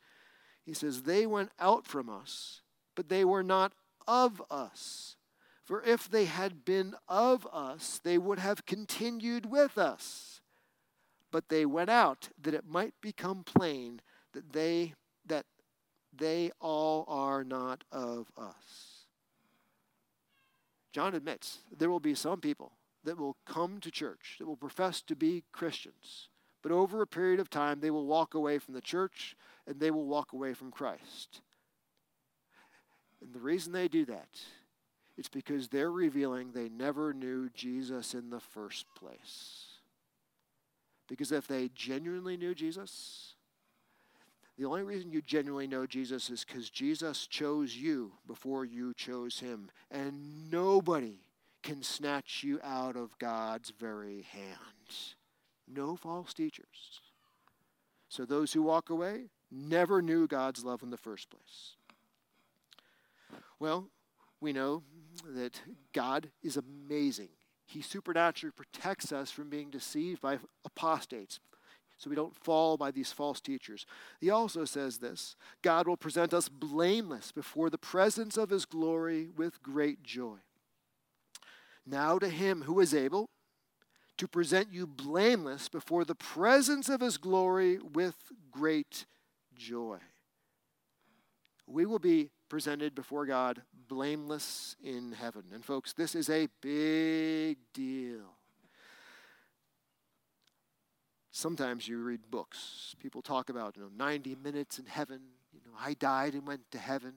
He 0.65 0.75
says, 0.75 1.03
They 1.03 1.27
went 1.27 1.51
out 1.59 1.87
from 1.87 2.11
us, 2.11 2.63
but 2.95 3.09
they 3.09 3.25
were 3.25 3.43
not 3.43 3.73
of 4.07 4.43
us. 4.51 5.17
For 5.65 5.83
if 5.83 6.11
they 6.11 6.25
had 6.25 6.65
been 6.65 6.95
of 7.09 7.47
us, 7.53 8.01
they 8.03 8.19
would 8.19 8.39
have 8.39 8.67
continued 8.67 9.47
with 9.47 9.79
us. 9.79 10.41
But 11.31 11.49
they 11.49 11.65
went 11.65 11.91
out 11.91 12.29
that 12.41 12.55
it 12.55 12.67
might 12.67 12.95
become 13.01 13.45
plain 13.45 14.01
that 14.33 14.53
they 14.53 14.95
that 15.27 15.47
they 16.15 16.51
all 16.61 17.05
are 17.09 17.45
not 17.45 17.85
of 17.91 18.31
us. 18.37 19.07
John 20.93 21.15
admits 21.15 21.61
there 21.77 21.89
will 21.89 22.01
be 22.01 22.15
some 22.15 22.41
people 22.41 22.73
that 23.05 23.19
will 23.19 23.37
come 23.47 23.81
to 23.81 23.91
church, 23.91 24.37
that 24.39 24.47
will 24.47 24.57
profess 24.57 25.01
to 25.03 25.17
be 25.17 25.45
Christians, 25.53 26.29
but 26.63 26.73
over 26.73 27.03
a 27.03 27.07
period 27.07 27.41
of 27.41 27.51
time, 27.51 27.81
they 27.81 27.91
will 27.91 28.07
walk 28.07 28.35
away 28.35 28.59
from 28.59 28.75
the 28.75 28.81
church 28.81 29.37
and 29.67 29.81
they 29.81 29.91
will 29.91 30.07
walk 30.07 30.33
away 30.33 30.55
from 30.55 30.71
Christ. 30.71 31.41
And 33.21 33.33
the 33.33 33.41
reason 33.41 33.73
they 33.73 33.89
do 33.89 34.05
that, 34.07 34.41
it's 35.17 35.29
because 35.29 35.69
they're 35.69 35.91
revealing 35.91 36.53
they 36.53 36.69
never 36.69 37.13
knew 37.13 37.51
Jesus 37.51 38.15
in 38.15 38.31
the 38.31 38.41
first 38.41 38.87
place. 38.95 39.67
Because 41.09 41.33
if 41.33 41.47
they 41.47 41.71
genuinely 41.75 42.37
knew 42.37 42.55
Jesus, 42.55 43.35
the 44.59 44.65
only 44.65 44.83
reason 44.83 45.13
you 45.13 45.21
genuinely 45.21 45.67
know 45.67 45.87
Jesus 45.87 46.31
is 46.31 46.45
because 46.45 46.71
Jesus 46.71 47.27
chose 47.27 47.77
you 47.77 48.13
before 48.27 48.65
you 48.65 48.95
chose 48.95 49.41
him. 49.41 49.71
And 49.91 50.51
nobody 50.51 51.21
can 51.63 51.83
snatch 51.83 52.43
you 52.43 52.61
out 52.63 52.97
of 52.97 53.19
God's 53.19 53.71
very 53.71 54.23
hand. 54.23 54.57
No 55.69 55.97
false 55.97 56.35
teachers. 56.35 57.01
So 58.09 58.25
those 58.25 58.53
who 58.53 58.63
walk 58.63 58.91
away 58.91 59.31
never 59.51 60.03
knew 60.03 60.27
God's 60.27 60.65
love 60.65 60.83
in 60.83 60.91
the 60.91 60.97
first 60.97 61.31
place. 61.31 61.77
Well, 63.59 63.89
we 64.41 64.53
know 64.53 64.83
that 65.35 65.61
God 65.93 66.31
is 66.43 66.57
amazing. 66.57 67.29
He 67.67 67.83
supernaturally 67.83 68.53
protects 68.53 69.13
us 69.13 69.31
from 69.31 69.49
being 69.49 69.71
deceived 69.71 70.21
by 70.21 70.39
apostates, 70.65 71.41
so 71.97 72.11
we 72.11 72.17
don't 72.17 72.37
fall 72.37 72.77
by 72.77 72.91
these 72.91 73.13
false 73.13 73.41
teachers. 73.41 73.87
He 74.21 74.31
also 74.31 74.65
says 74.65 74.99
this 74.99 75.37
God 75.63 75.87
will 75.87 75.97
present 75.97 76.35
us 76.35 76.49
blameless 76.49 77.33
before 77.33 77.71
the 77.71 77.79
presence 77.79 78.37
of 78.37 78.51
his 78.51 78.65
glory 78.65 79.29
with 79.37 79.63
great 79.63 80.03
joy. 80.03 80.39
Now 81.87 82.19
to 82.19 82.29
him 82.29 82.63
who 82.63 82.81
is 82.81 82.95
able 82.95 83.29
to 84.19 84.29
present 84.29 84.69
you 84.73 84.87
blameless 84.87 85.69
before 85.69 86.05
the 86.05 86.15
presence 86.15 86.89
of 86.89 87.01
his 87.01 87.17
glory 87.17 87.79
with 87.79 88.17
great 88.51 89.07
joy. 89.55 89.99
We 91.67 91.87
will 91.87 91.99
be 91.99 92.31
presented 92.53 92.95
before 92.95 93.25
God 93.25 93.63
blameless 93.89 94.77
in 94.85 95.13
heaven. 95.13 95.43
And 95.55 95.65
folks, 95.65 95.95
this 95.95 96.15
is 96.15 96.29
a 96.29 96.49
big 96.61 97.57
deal. 97.73 98.37
Sometimes 101.31 101.89
you 101.89 101.97
read 102.03 102.21
books. 102.31 102.95
People 103.01 103.23
talk 103.23 103.49
about, 103.49 103.75
you 103.75 103.83
know, 103.85 103.89
90 103.97 104.37
minutes 104.45 104.79
in 104.79 104.85
heaven. 104.85 105.21
You 105.55 105.61
know, 105.65 105.73
I 105.81 105.95
died 105.95 106.35
and 106.35 106.47
went 106.47 106.71
to 106.73 106.79
heaven. 106.79 107.15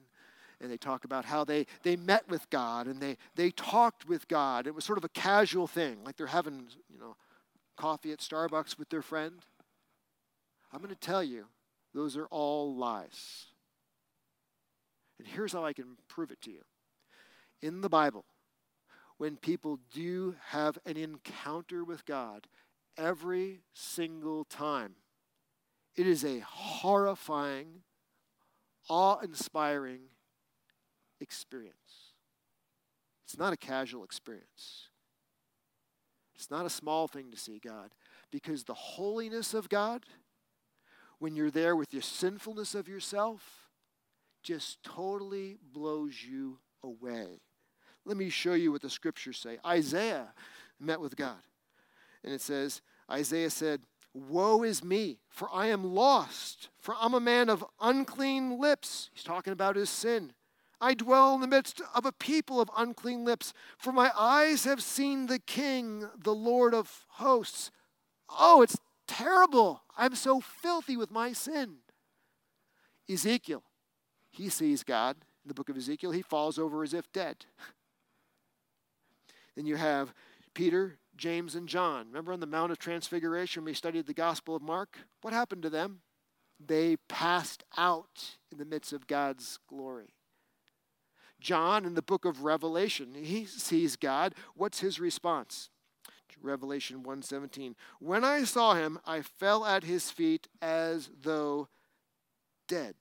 And 0.62 0.70
they 0.70 0.78
talk 0.78 1.04
about 1.04 1.26
how 1.26 1.44
they, 1.44 1.66
they 1.82 1.96
met 1.96 2.26
with 2.30 2.48
God 2.48 2.86
and 2.86 2.98
they, 2.98 3.18
they 3.34 3.50
talked 3.50 4.08
with 4.08 4.28
God. 4.28 4.66
It 4.66 4.74
was 4.74 4.86
sort 4.86 4.96
of 4.96 5.04
a 5.04 5.10
casual 5.10 5.66
thing, 5.66 5.98
like 6.02 6.16
they're 6.16 6.28
having, 6.28 6.68
you 6.90 6.98
know, 6.98 7.14
coffee 7.76 8.10
at 8.10 8.20
Starbucks 8.20 8.78
with 8.78 8.88
their 8.88 9.02
friend. 9.02 9.34
I'm 10.72 10.78
going 10.78 10.94
to 10.94 10.98
tell 10.98 11.22
you, 11.22 11.44
those 11.92 12.16
are 12.16 12.26
all 12.28 12.74
lies. 12.74 13.48
And 15.18 15.26
here's 15.26 15.52
how 15.52 15.64
I 15.64 15.72
can 15.72 15.96
prove 16.08 16.30
it 16.30 16.40
to 16.42 16.50
you. 16.50 16.62
In 17.62 17.80
the 17.80 17.88
Bible, 17.88 18.24
when 19.18 19.36
people 19.36 19.78
do 19.94 20.36
have 20.48 20.78
an 20.84 20.96
encounter 20.96 21.84
with 21.84 22.04
God, 22.04 22.46
every 22.98 23.60
single 23.72 24.44
time, 24.44 24.96
it 25.94 26.06
is 26.06 26.24
a 26.24 26.40
horrifying, 26.40 27.82
awe 28.88 29.18
inspiring 29.20 30.00
experience. 31.20 32.12
It's 33.24 33.38
not 33.38 33.52
a 33.52 33.56
casual 33.56 34.04
experience. 34.04 34.90
It's 36.34 36.50
not 36.50 36.66
a 36.66 36.70
small 36.70 37.08
thing 37.08 37.30
to 37.30 37.38
see 37.38 37.58
God 37.58 37.92
because 38.30 38.64
the 38.64 38.74
holiness 38.74 39.54
of 39.54 39.70
God, 39.70 40.04
when 41.18 41.34
you're 41.34 41.50
there 41.50 41.74
with 41.74 41.88
the 41.88 42.02
sinfulness 42.02 42.74
of 42.74 42.88
yourself, 42.88 43.65
just 44.46 44.80
totally 44.84 45.58
blows 45.72 46.22
you 46.22 46.58
away. 46.84 47.40
Let 48.04 48.16
me 48.16 48.28
show 48.28 48.54
you 48.54 48.70
what 48.70 48.80
the 48.80 48.88
scriptures 48.88 49.38
say. 49.38 49.58
Isaiah 49.66 50.28
met 50.78 51.00
with 51.00 51.16
God. 51.16 51.42
And 52.22 52.32
it 52.32 52.40
says, 52.40 52.80
Isaiah 53.10 53.50
said, 53.50 53.80
Woe 54.14 54.62
is 54.62 54.84
me, 54.84 55.18
for 55.28 55.48
I 55.52 55.66
am 55.66 55.82
lost, 55.82 56.68
for 56.80 56.94
I'm 57.00 57.12
a 57.12 57.20
man 57.20 57.50
of 57.50 57.64
unclean 57.80 58.60
lips. 58.60 59.10
He's 59.12 59.24
talking 59.24 59.52
about 59.52 59.74
his 59.74 59.90
sin. 59.90 60.32
I 60.80 60.94
dwell 60.94 61.34
in 61.34 61.40
the 61.40 61.48
midst 61.48 61.82
of 61.92 62.06
a 62.06 62.12
people 62.12 62.60
of 62.60 62.70
unclean 62.76 63.24
lips, 63.24 63.52
for 63.76 63.92
my 63.92 64.12
eyes 64.16 64.64
have 64.64 64.80
seen 64.80 65.26
the 65.26 65.40
King, 65.40 66.08
the 66.16 66.34
Lord 66.34 66.72
of 66.72 67.04
hosts. 67.08 67.72
Oh, 68.28 68.62
it's 68.62 68.78
terrible. 69.08 69.82
I'm 69.98 70.14
so 70.14 70.40
filthy 70.40 70.96
with 70.96 71.10
my 71.10 71.32
sin. 71.32 71.78
Ezekiel 73.10 73.64
he 74.36 74.48
sees 74.48 74.82
God 74.82 75.16
in 75.44 75.48
the 75.48 75.54
book 75.54 75.68
of 75.68 75.76
Ezekiel. 75.76 76.10
He 76.10 76.22
falls 76.22 76.58
over 76.58 76.82
as 76.82 76.92
if 76.92 77.10
dead. 77.12 77.46
then 79.56 79.66
you 79.66 79.76
have 79.76 80.12
Peter, 80.54 80.98
James, 81.16 81.54
and 81.54 81.68
John. 81.68 82.06
Remember 82.08 82.32
on 82.32 82.40
the 82.40 82.46
Mount 82.46 82.72
of 82.72 82.78
Transfiguration 82.78 83.64
we 83.64 83.74
studied 83.74 84.06
the 84.06 84.14
Gospel 84.14 84.54
of 84.54 84.62
Mark? 84.62 84.98
What 85.22 85.32
happened 85.32 85.62
to 85.62 85.70
them? 85.70 86.00
They 86.64 86.96
passed 87.08 87.64
out 87.76 88.36
in 88.50 88.58
the 88.58 88.64
midst 88.64 88.92
of 88.92 89.06
God's 89.06 89.58
glory. 89.68 90.14
John 91.40 91.84
in 91.84 91.94
the 91.94 92.02
book 92.02 92.24
of 92.24 92.44
Revelation, 92.44 93.14
he 93.14 93.44
sees 93.44 93.96
God. 93.96 94.34
What's 94.54 94.80
his 94.80 94.98
response? 94.98 95.70
Revelation 96.42 97.02
1:17. 97.02 97.74
When 97.98 98.24
I 98.24 98.44
saw 98.44 98.74
him, 98.74 98.98
I 99.06 99.22
fell 99.22 99.64
at 99.64 99.84
his 99.84 100.10
feet 100.10 100.48
as 100.60 101.10
though 101.22 101.68
dead. 102.68 102.94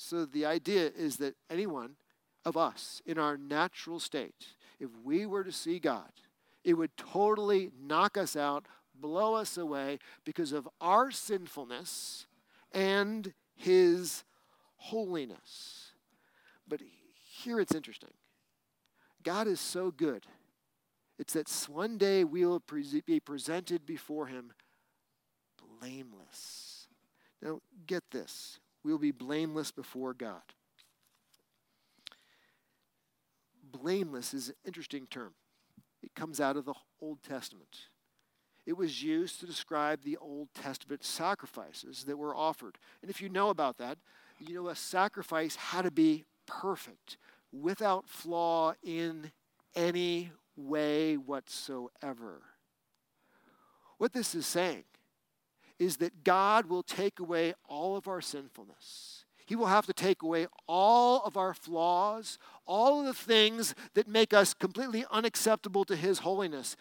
So 0.00 0.24
the 0.24 0.46
idea 0.46 0.92
is 0.96 1.16
that 1.16 1.34
anyone 1.50 1.96
of 2.44 2.56
us 2.56 3.02
in 3.04 3.18
our 3.18 3.36
natural 3.36 3.98
state, 3.98 4.46
if 4.78 4.90
we 5.02 5.26
were 5.26 5.42
to 5.42 5.50
see 5.50 5.80
God, 5.80 6.12
it 6.62 6.74
would 6.74 6.96
totally 6.96 7.72
knock 7.76 8.16
us 8.16 8.36
out, 8.36 8.66
blow 8.94 9.34
us 9.34 9.58
away 9.58 9.98
because 10.24 10.52
of 10.52 10.68
our 10.80 11.10
sinfulness 11.10 12.28
and 12.70 13.34
his 13.56 14.22
holiness. 14.76 15.90
But 16.68 16.80
here 17.42 17.58
it's 17.58 17.74
interesting. 17.74 18.14
God 19.24 19.48
is 19.48 19.58
so 19.58 19.90
good. 19.90 20.26
It's 21.18 21.32
that 21.32 21.50
one 21.68 21.98
day 21.98 22.22
we 22.22 22.46
will 22.46 22.62
be 23.04 23.18
presented 23.18 23.84
before 23.84 24.28
him 24.28 24.52
blameless. 25.80 26.86
Now, 27.42 27.62
get 27.84 28.04
this 28.12 28.60
we 28.82 28.92
will 28.92 28.98
be 28.98 29.10
blameless 29.10 29.70
before 29.70 30.14
God. 30.14 30.42
Blameless 33.70 34.34
is 34.34 34.48
an 34.48 34.54
interesting 34.64 35.06
term. 35.10 35.34
It 36.02 36.14
comes 36.14 36.40
out 36.40 36.56
of 36.56 36.64
the 36.64 36.74
Old 37.00 37.22
Testament. 37.22 37.88
It 38.66 38.76
was 38.76 39.02
used 39.02 39.40
to 39.40 39.46
describe 39.46 40.02
the 40.02 40.18
Old 40.18 40.48
Testament 40.54 41.04
sacrifices 41.04 42.04
that 42.04 42.16
were 42.16 42.36
offered. 42.36 42.78
And 43.02 43.10
if 43.10 43.20
you 43.20 43.28
know 43.28 43.50
about 43.50 43.78
that, 43.78 43.98
you 44.38 44.54
know 44.54 44.68
a 44.68 44.76
sacrifice 44.76 45.56
had 45.56 45.82
to 45.82 45.90
be 45.90 46.24
perfect, 46.46 47.16
without 47.52 48.08
flaw 48.08 48.74
in 48.82 49.32
any 49.74 50.30
way 50.56 51.16
whatsoever. 51.16 52.42
What 53.96 54.12
this 54.12 54.34
is 54.34 54.46
saying 54.46 54.84
is 55.78 55.98
that 55.98 56.24
God 56.24 56.66
will 56.66 56.82
take 56.82 57.20
away 57.20 57.54
all 57.68 57.96
of 57.96 58.08
our 58.08 58.20
sinfulness. 58.20 59.24
He 59.46 59.56
will 59.56 59.66
have 59.66 59.86
to 59.86 59.94
take 59.94 60.22
away 60.22 60.46
all 60.66 61.22
of 61.24 61.38
our 61.38 61.54
flaws, 61.54 62.38
all 62.66 63.00
of 63.00 63.06
the 63.06 63.14
things 63.14 63.74
that 63.94 64.06
make 64.06 64.34
us 64.34 64.52
completely 64.52 65.06
unacceptable 65.10 65.86
to 65.86 65.96
His 65.96 66.18
holiness. 66.18 66.76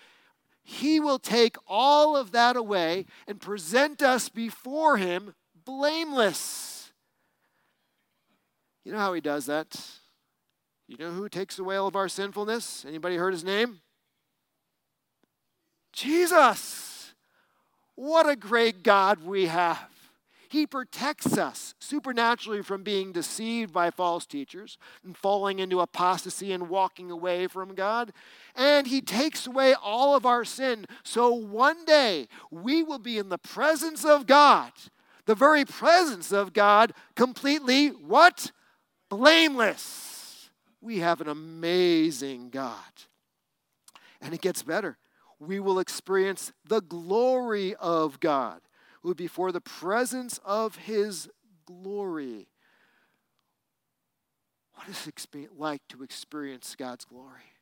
He 0.64 1.00
will 1.00 1.20
take 1.20 1.56
all 1.66 2.18
of 2.18 2.32
that 2.34 2.58
away 2.58 3.06
and 3.26 3.40
present 3.40 4.02
us 4.02 4.28
before 4.28 4.98
Him 4.98 5.34
blameless. 5.64 6.92
You 8.84 8.92
know 8.92 9.00
how 9.00 9.14
He 9.14 9.22
does 9.22 9.46
that? 9.46 9.80
You 10.90 10.98
know 10.98 11.12
who 11.12 11.30
takes 11.30 11.60
away 11.60 11.78
all 11.78 11.88
of 11.88 11.96
our 11.96 12.10
sinfulness? 12.10 12.84
Anybody 12.86 13.16
heard 13.16 13.34
His 13.34 13.46
name? 13.46 13.80
Jesus. 15.94 16.97
What 17.98 18.30
a 18.30 18.36
great 18.36 18.84
God 18.84 19.26
we 19.26 19.48
have. 19.48 19.90
He 20.50 20.68
protects 20.68 21.36
us 21.36 21.74
supernaturally 21.80 22.62
from 22.62 22.84
being 22.84 23.12
deceived 23.12 23.74
by 23.74 23.90
false 23.90 24.28
teachers 24.28 24.78
and 25.04 25.18
falling 25.18 25.58
into 25.58 25.80
apostasy 25.80 26.52
and 26.52 26.70
walking 26.70 27.10
away 27.10 27.48
from 27.48 27.74
God. 27.74 28.14
And 28.56 28.86
He 28.86 29.02
takes 29.02 29.48
away 29.48 29.74
all 29.74 30.16
of 30.16 30.28
our 30.28 30.46
sin. 30.46 30.86
So 31.04 31.34
one 31.34 31.86
day 31.86 32.28
we 32.52 32.84
will 32.84 33.00
be 33.00 33.18
in 33.18 33.30
the 33.30 33.40
presence 33.40 34.06
of 34.06 34.28
God, 34.28 34.72
the 35.26 35.34
very 35.34 35.66
presence 35.66 36.32
of 36.32 36.54
God, 36.54 36.94
completely 37.16 37.88
what? 37.88 38.52
Blameless. 39.10 40.52
We 40.82 41.00
have 41.00 41.20
an 41.20 41.30
amazing 41.30 42.52
God. 42.52 42.76
And 44.22 44.36
it 44.36 44.42
gets 44.42 44.62
better 44.62 45.00
we 45.40 45.60
will 45.60 45.80
experience 45.80 46.52
the 46.66 46.82
glory 46.82 47.76
of 47.76 48.20
God. 48.20 48.62
We'll 49.04 49.14
be 49.14 49.26
before 49.26 49.52
the 49.52 49.62
presence 49.62 50.40
of 50.44 50.76
His 50.78 51.30
glory. 51.66 52.48
What 54.74 54.90
is 54.90 55.08
it 55.08 55.50
like 55.58 55.82
to 55.90 56.04
experience 56.04 56.76
God's 56.78 57.06
glory? 57.06 57.54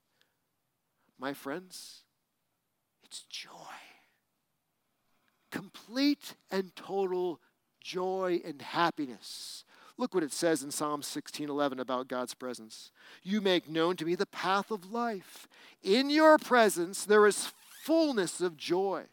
My 1.17 1.33
friends, 1.33 2.03
it's 3.03 3.23
joy. 3.29 3.49
Complete 5.51 6.35
and 6.51 6.75
total 6.75 7.39
joy 7.79 8.41
and 8.43 8.61
happiness. 8.61 9.63
Look 9.97 10.13
what 10.13 10.23
it 10.23 10.33
says 10.33 10.61
in 10.61 10.71
Psalm 10.71 11.01
16:11 11.01 11.79
about 11.79 12.09
God's 12.09 12.33
presence. 12.33 12.91
You 13.23 13.39
make 13.39 13.69
known 13.69 13.95
to 13.97 14.05
me 14.05 14.15
the 14.15 14.25
path 14.25 14.69
of 14.69 14.91
life. 14.91 15.47
In 15.81 16.09
your 16.09 16.37
presence 16.37 17.05
there 17.05 17.25
is 17.25 17.53
fullness 17.85 18.41
of 18.41 18.57
joy. 18.57 19.03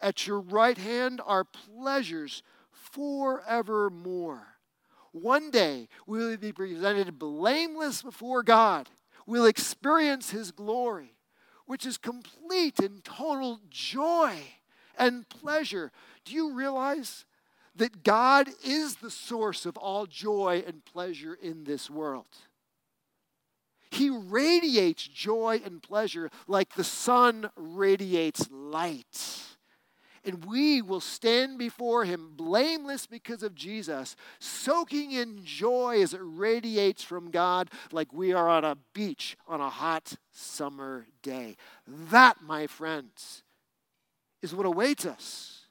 At 0.00 0.26
your 0.26 0.40
right 0.40 0.76
hand 0.76 1.20
are 1.24 1.44
pleasures 1.44 2.42
forevermore. 2.72 4.46
One 5.12 5.50
day 5.50 5.88
we 6.06 6.18
will 6.18 6.36
be 6.36 6.52
presented 6.52 7.18
blameless 7.18 8.02
before 8.02 8.42
God. 8.42 8.88
We'll 9.26 9.46
experience 9.46 10.30
His 10.30 10.50
glory, 10.50 11.14
which 11.66 11.86
is 11.86 11.96
complete 11.96 12.78
and 12.80 13.02
total 13.04 13.60
joy 13.70 14.34
and 14.96 15.28
pleasure. 15.28 15.92
Do 16.24 16.34
you 16.34 16.54
realize 16.54 17.24
that 17.76 18.02
God 18.02 18.48
is 18.64 18.96
the 18.96 19.10
source 19.10 19.64
of 19.64 19.76
all 19.76 20.06
joy 20.06 20.64
and 20.66 20.84
pleasure 20.84 21.34
in 21.40 21.64
this 21.64 21.88
world? 21.88 22.26
He 23.90 24.10
radiates 24.10 25.06
joy 25.06 25.60
and 25.64 25.82
pleasure 25.82 26.30
like 26.46 26.74
the 26.74 26.84
sun 26.84 27.50
radiates 27.56 28.50
light 28.50 29.48
and 30.28 30.44
we 30.44 30.82
will 30.82 31.00
stand 31.00 31.58
before 31.58 32.04
him 32.04 32.32
blameless 32.36 33.06
because 33.06 33.42
of 33.42 33.54
Jesus, 33.54 34.14
soaking 34.38 35.12
in 35.12 35.42
joy 35.42 36.02
as 36.02 36.12
it 36.12 36.20
radiates 36.22 37.02
from 37.02 37.30
God 37.30 37.70
like 37.92 38.12
we 38.12 38.34
are 38.34 38.48
on 38.48 38.62
a 38.62 38.76
beach 38.92 39.38
on 39.46 39.62
a 39.62 39.70
hot 39.70 40.16
summer 40.30 41.06
day. 41.22 41.56
That, 41.86 42.42
my 42.42 42.66
friends, 42.66 43.42
is 44.42 44.54
what 44.54 44.66
awaits 44.66 45.06
us 45.06 45.62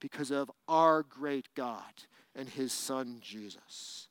because 0.00 0.30
of 0.30 0.50
our 0.66 1.02
great 1.02 1.48
God 1.54 1.92
and 2.34 2.48
his 2.48 2.72
son 2.72 3.18
Jesus. 3.20 4.08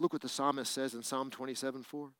Look 0.00 0.12
what 0.12 0.22
the 0.22 0.28
psalmist 0.28 0.72
says 0.72 0.94
in 0.94 1.04
Psalm 1.04 1.30
27 1.30 1.84
4. 1.84 2.10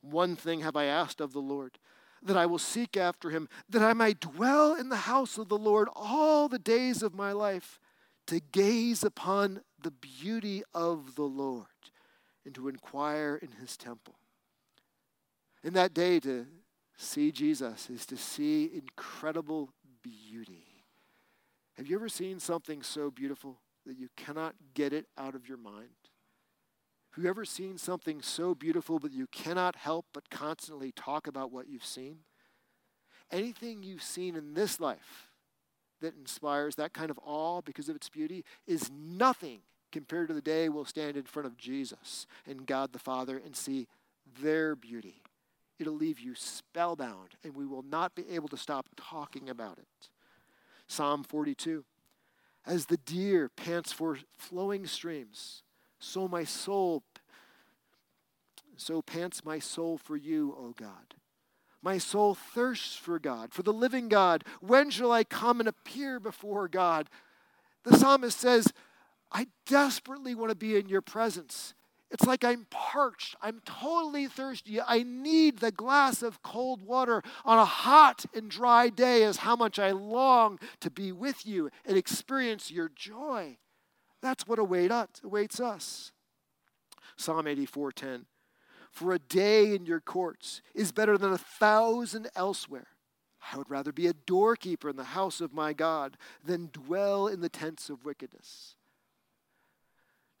One 0.00 0.36
thing 0.36 0.60
have 0.60 0.76
I 0.76 0.84
asked 0.84 1.20
of 1.20 1.32
the 1.32 1.40
Lord 1.40 1.78
that 2.22 2.36
I 2.36 2.46
will 2.46 2.58
seek 2.58 2.96
after 2.96 3.30
him, 3.30 3.48
that 3.68 3.82
I 3.82 3.92
may 3.92 4.12
dwell 4.14 4.74
in 4.74 4.88
the 4.88 4.96
house 4.96 5.38
of 5.38 5.48
the 5.48 5.58
Lord 5.58 5.88
all 5.94 6.48
the 6.48 6.58
days 6.58 7.02
of 7.02 7.14
my 7.14 7.32
life, 7.32 7.78
to 8.26 8.40
gaze 8.40 9.02
upon 9.02 9.62
the 9.82 9.90
beauty 9.90 10.62
of 10.74 11.14
the 11.14 11.22
Lord 11.22 11.66
and 12.44 12.54
to 12.54 12.68
inquire 12.68 13.38
in 13.40 13.52
his 13.60 13.76
temple. 13.76 14.16
In 15.62 15.72
that 15.74 15.94
day, 15.94 16.20
to 16.20 16.46
see 16.96 17.32
Jesus 17.32 17.88
is 17.88 18.04
to 18.06 18.16
see 18.16 18.70
incredible 18.74 19.70
beauty. 20.02 20.84
Have 21.76 21.86
you 21.86 21.96
ever 21.96 22.08
seen 22.08 22.40
something 22.40 22.82
so 22.82 23.10
beautiful 23.10 23.60
that 23.86 23.96
you 23.96 24.08
cannot 24.16 24.54
get 24.74 24.92
it 24.92 25.06
out 25.16 25.34
of 25.34 25.48
your 25.48 25.58
mind? 25.58 25.88
You 27.16 27.28
ever 27.28 27.44
seen 27.44 27.78
something 27.78 28.22
so 28.22 28.54
beautiful 28.54 28.98
but 28.98 29.12
you 29.12 29.26
cannot 29.32 29.76
help 29.76 30.06
but 30.12 30.30
constantly 30.30 30.92
talk 30.92 31.26
about 31.26 31.50
what 31.50 31.68
you've 31.68 31.84
seen? 31.84 32.18
Anything 33.30 33.82
you've 33.82 34.02
seen 34.02 34.36
in 34.36 34.54
this 34.54 34.78
life 34.78 35.30
that 36.00 36.14
inspires 36.16 36.76
that 36.76 36.92
kind 36.92 37.10
of 37.10 37.18
awe 37.24 37.60
because 37.60 37.88
of 37.88 37.96
its 37.96 38.08
beauty 38.08 38.44
is 38.66 38.90
nothing 38.90 39.60
compared 39.90 40.28
to 40.28 40.34
the 40.34 40.40
day 40.40 40.68
we'll 40.68 40.84
stand 40.84 41.16
in 41.16 41.24
front 41.24 41.46
of 41.46 41.56
Jesus 41.56 42.26
and 42.46 42.66
God 42.66 42.92
the 42.92 42.98
Father 42.98 43.40
and 43.44 43.56
see 43.56 43.88
their 44.40 44.76
beauty. 44.76 45.22
It'll 45.78 45.94
leave 45.94 46.18
you 46.18 46.34
spellbound, 46.34 47.36
and 47.44 47.54
we 47.54 47.64
will 47.64 47.82
not 47.82 48.14
be 48.14 48.24
able 48.30 48.48
to 48.48 48.56
stop 48.56 48.88
talking 48.96 49.48
about 49.48 49.78
it. 49.78 50.08
Psalm 50.88 51.22
42 51.22 51.84
As 52.66 52.86
the 52.86 52.96
deer 52.96 53.48
pants 53.48 53.92
for 53.92 54.18
flowing 54.36 54.86
streams, 54.86 55.62
so 55.98 56.28
my 56.28 56.44
soul, 56.44 57.02
so 58.76 59.02
pants 59.02 59.44
my 59.44 59.58
soul 59.58 59.98
for 59.98 60.16
you, 60.16 60.54
O 60.58 60.74
God. 60.76 61.14
My 61.82 61.98
soul 61.98 62.34
thirsts 62.34 62.96
for 62.96 63.18
God, 63.18 63.52
for 63.52 63.62
the 63.62 63.72
living 63.72 64.08
God. 64.08 64.44
When 64.60 64.90
shall 64.90 65.12
I 65.12 65.24
come 65.24 65.60
and 65.60 65.68
appear 65.68 66.18
before 66.18 66.68
God? 66.68 67.08
The 67.84 67.96
psalmist 67.96 68.38
says, 68.38 68.72
I 69.30 69.46
desperately 69.66 70.34
want 70.34 70.50
to 70.50 70.56
be 70.56 70.76
in 70.76 70.88
your 70.88 71.02
presence. 71.02 71.74
It's 72.10 72.24
like 72.24 72.42
I'm 72.42 72.66
parched. 72.70 73.36
I'm 73.42 73.60
totally 73.64 74.26
thirsty. 74.26 74.80
I 74.80 75.02
need 75.02 75.58
the 75.58 75.70
glass 75.70 76.22
of 76.22 76.42
cold 76.42 76.82
water 76.82 77.22
on 77.44 77.58
a 77.58 77.64
hot 77.64 78.24
and 78.34 78.50
dry 78.50 78.88
day, 78.88 79.22
is 79.22 79.38
how 79.38 79.56
much 79.56 79.78
I 79.78 79.90
long 79.90 80.58
to 80.80 80.90
be 80.90 81.12
with 81.12 81.46
you 81.46 81.70
and 81.84 81.96
experience 81.96 82.70
your 82.70 82.90
joy. 82.94 83.58
That's 84.20 84.46
what 84.46 84.58
awaits 84.58 85.60
us. 85.60 86.12
Psalm 87.16 87.46
84:10. 87.46 88.26
For 88.90 89.12
a 89.12 89.18
day 89.18 89.74
in 89.74 89.86
your 89.86 90.00
courts 90.00 90.62
is 90.74 90.92
better 90.92 91.18
than 91.18 91.32
a 91.32 91.38
thousand 91.38 92.28
elsewhere. 92.34 92.88
I 93.52 93.56
would 93.56 93.70
rather 93.70 93.92
be 93.92 94.06
a 94.06 94.12
doorkeeper 94.12 94.88
in 94.88 94.96
the 94.96 95.04
house 95.04 95.40
of 95.40 95.52
my 95.52 95.72
God 95.72 96.16
than 96.44 96.70
dwell 96.72 97.28
in 97.28 97.40
the 97.40 97.48
tents 97.48 97.88
of 97.90 98.04
wickedness. 98.04 98.74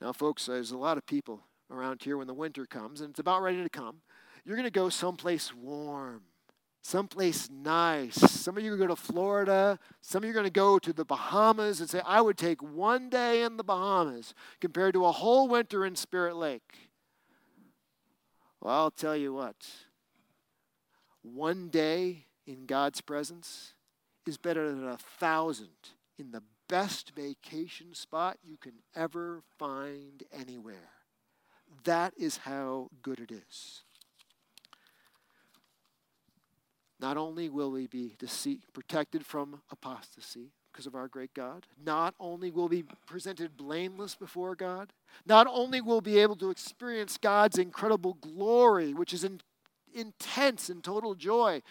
Now, 0.00 0.12
folks, 0.12 0.46
there's 0.46 0.70
a 0.70 0.78
lot 0.78 0.98
of 0.98 1.06
people 1.06 1.44
around 1.70 2.02
here 2.02 2.16
when 2.16 2.26
the 2.26 2.34
winter 2.34 2.66
comes, 2.66 3.00
and 3.00 3.10
it's 3.10 3.20
about 3.20 3.42
ready 3.42 3.62
to 3.62 3.68
come. 3.68 4.02
You're 4.44 4.56
going 4.56 4.64
to 4.64 4.70
go 4.70 4.88
someplace 4.88 5.54
warm 5.54 6.22
someplace 6.82 7.48
nice. 7.50 8.14
Some 8.14 8.56
of 8.56 8.64
you 8.64 8.72
are 8.72 8.76
going 8.76 8.88
to 8.88 8.96
Florida. 8.96 9.78
Some 10.00 10.22
of 10.22 10.26
you 10.26 10.30
are 10.30 10.34
going 10.34 10.44
to 10.44 10.50
go 10.50 10.78
to 10.78 10.92
the 10.92 11.04
Bahamas 11.04 11.80
and 11.80 11.88
say, 11.88 12.00
I 12.04 12.20
would 12.20 12.38
take 12.38 12.62
one 12.62 13.10
day 13.10 13.42
in 13.42 13.56
the 13.56 13.64
Bahamas 13.64 14.34
compared 14.60 14.94
to 14.94 15.04
a 15.04 15.12
whole 15.12 15.48
winter 15.48 15.84
in 15.84 15.96
Spirit 15.96 16.36
Lake. 16.36 16.90
Well, 18.60 18.74
I'll 18.74 18.90
tell 18.90 19.16
you 19.16 19.32
what. 19.32 19.66
One 21.22 21.68
day 21.68 22.26
in 22.46 22.66
God's 22.66 23.00
presence 23.00 23.74
is 24.26 24.36
better 24.36 24.68
than 24.68 24.86
a 24.86 24.96
thousand 24.96 25.68
in 26.18 26.32
the 26.32 26.42
best 26.68 27.12
vacation 27.14 27.94
spot 27.94 28.38
you 28.42 28.56
can 28.56 28.74
ever 28.94 29.42
find 29.58 30.22
anywhere. 30.32 30.90
That 31.84 32.14
is 32.16 32.38
how 32.38 32.88
good 33.02 33.20
it 33.20 33.30
is. 33.30 33.82
Not 37.00 37.16
only 37.16 37.48
will 37.48 37.70
we 37.70 37.86
be 37.86 38.16
protected 38.72 39.24
from 39.24 39.62
apostasy 39.70 40.52
because 40.72 40.86
of 40.86 40.94
our 40.94 41.08
great 41.08 41.32
God, 41.32 41.66
not 41.82 42.14
only 42.18 42.50
will 42.50 42.68
we 42.68 42.82
be 42.82 42.88
presented 43.06 43.56
blameless 43.56 44.14
before 44.14 44.54
God, 44.54 44.92
not 45.24 45.46
only 45.48 45.80
will 45.80 46.00
we 46.00 46.12
be 46.12 46.18
able 46.18 46.36
to 46.36 46.50
experience 46.50 47.16
God's 47.16 47.58
incredible 47.58 48.14
glory, 48.14 48.94
which 48.94 49.12
is 49.12 49.22
in, 49.22 49.40
intense 49.94 50.68
and 50.68 50.82
total 50.82 51.14
joy, 51.14 51.62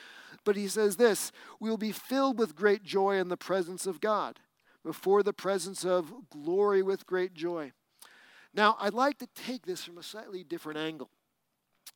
but 0.43 0.55
he 0.55 0.67
says 0.67 0.95
this 0.95 1.31
we 1.59 1.69
will 1.69 1.77
be 1.77 1.91
filled 1.91 2.39
with 2.39 2.55
great 2.55 2.83
joy 2.83 3.17
in 3.17 3.27
the 3.27 3.37
presence 3.37 3.85
of 3.85 3.99
God, 3.99 4.39
before 4.83 5.23
the 5.23 5.33
presence 5.33 5.83
of 5.83 6.13
glory 6.29 6.81
with 6.81 7.05
great 7.05 7.33
joy. 7.33 7.73
Now, 8.53 8.77
I'd 8.79 8.93
like 8.93 9.17
to 9.19 9.27
take 9.35 9.65
this 9.65 9.83
from 9.83 9.97
a 9.97 10.03
slightly 10.03 10.43
different 10.43 10.79
angle. 10.79 11.09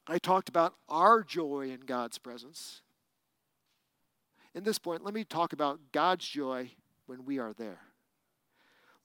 I 0.05 0.17
talked 0.17 0.49
about 0.49 0.75
our 0.89 1.23
joy 1.23 1.69
in 1.71 1.81
God's 1.81 2.17
presence 2.17 2.81
in 4.53 4.63
this 4.63 4.79
point, 4.79 5.03
let 5.03 5.13
me 5.13 5.23
talk 5.23 5.53
about 5.53 5.79
God's 5.91 6.27
joy 6.27 6.71
when 7.05 7.25
we 7.25 7.39
are 7.39 7.53
there. 7.53 7.79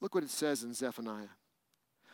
Look 0.01 0.13
what 0.13 0.23
it 0.23 0.29
says 0.29 0.63
in 0.63 0.73
Zephaniah 0.73 1.29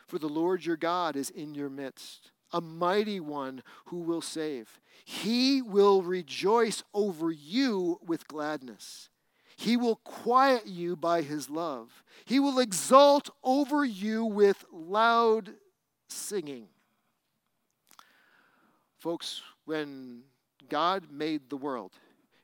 For 0.08 0.20
the 0.20 0.30
Lord 0.30 0.66
your 0.66 0.78
God 0.78 1.16
is 1.16 1.30
in 1.30 1.56
your 1.56 1.70
midst, 1.70 2.32
a 2.52 2.62
mighty 2.62 3.20
one 3.20 3.64
who 3.86 3.98
will 4.00 4.22
save. 4.22 4.80
He 5.04 5.62
will 5.62 6.02
rejoice 6.02 6.84
over 6.94 7.32
you 7.32 8.00
with 8.06 8.28
gladness. 8.28 9.10
He 9.56 9.78
will 9.78 9.98
quiet 9.98 10.68
you 10.68 10.96
by 10.96 11.22
his 11.22 11.50
love. 11.50 12.04
He 12.26 12.40
will 12.40 12.60
exult 12.60 13.30
over 13.44 13.84
you 13.86 14.26
with 14.26 14.66
loud 14.72 15.54
singing. 16.08 16.68
Folks, 18.98 19.42
when 19.66 20.24
God 20.70 21.12
made 21.12 21.50
the 21.50 21.58
world, 21.58 21.92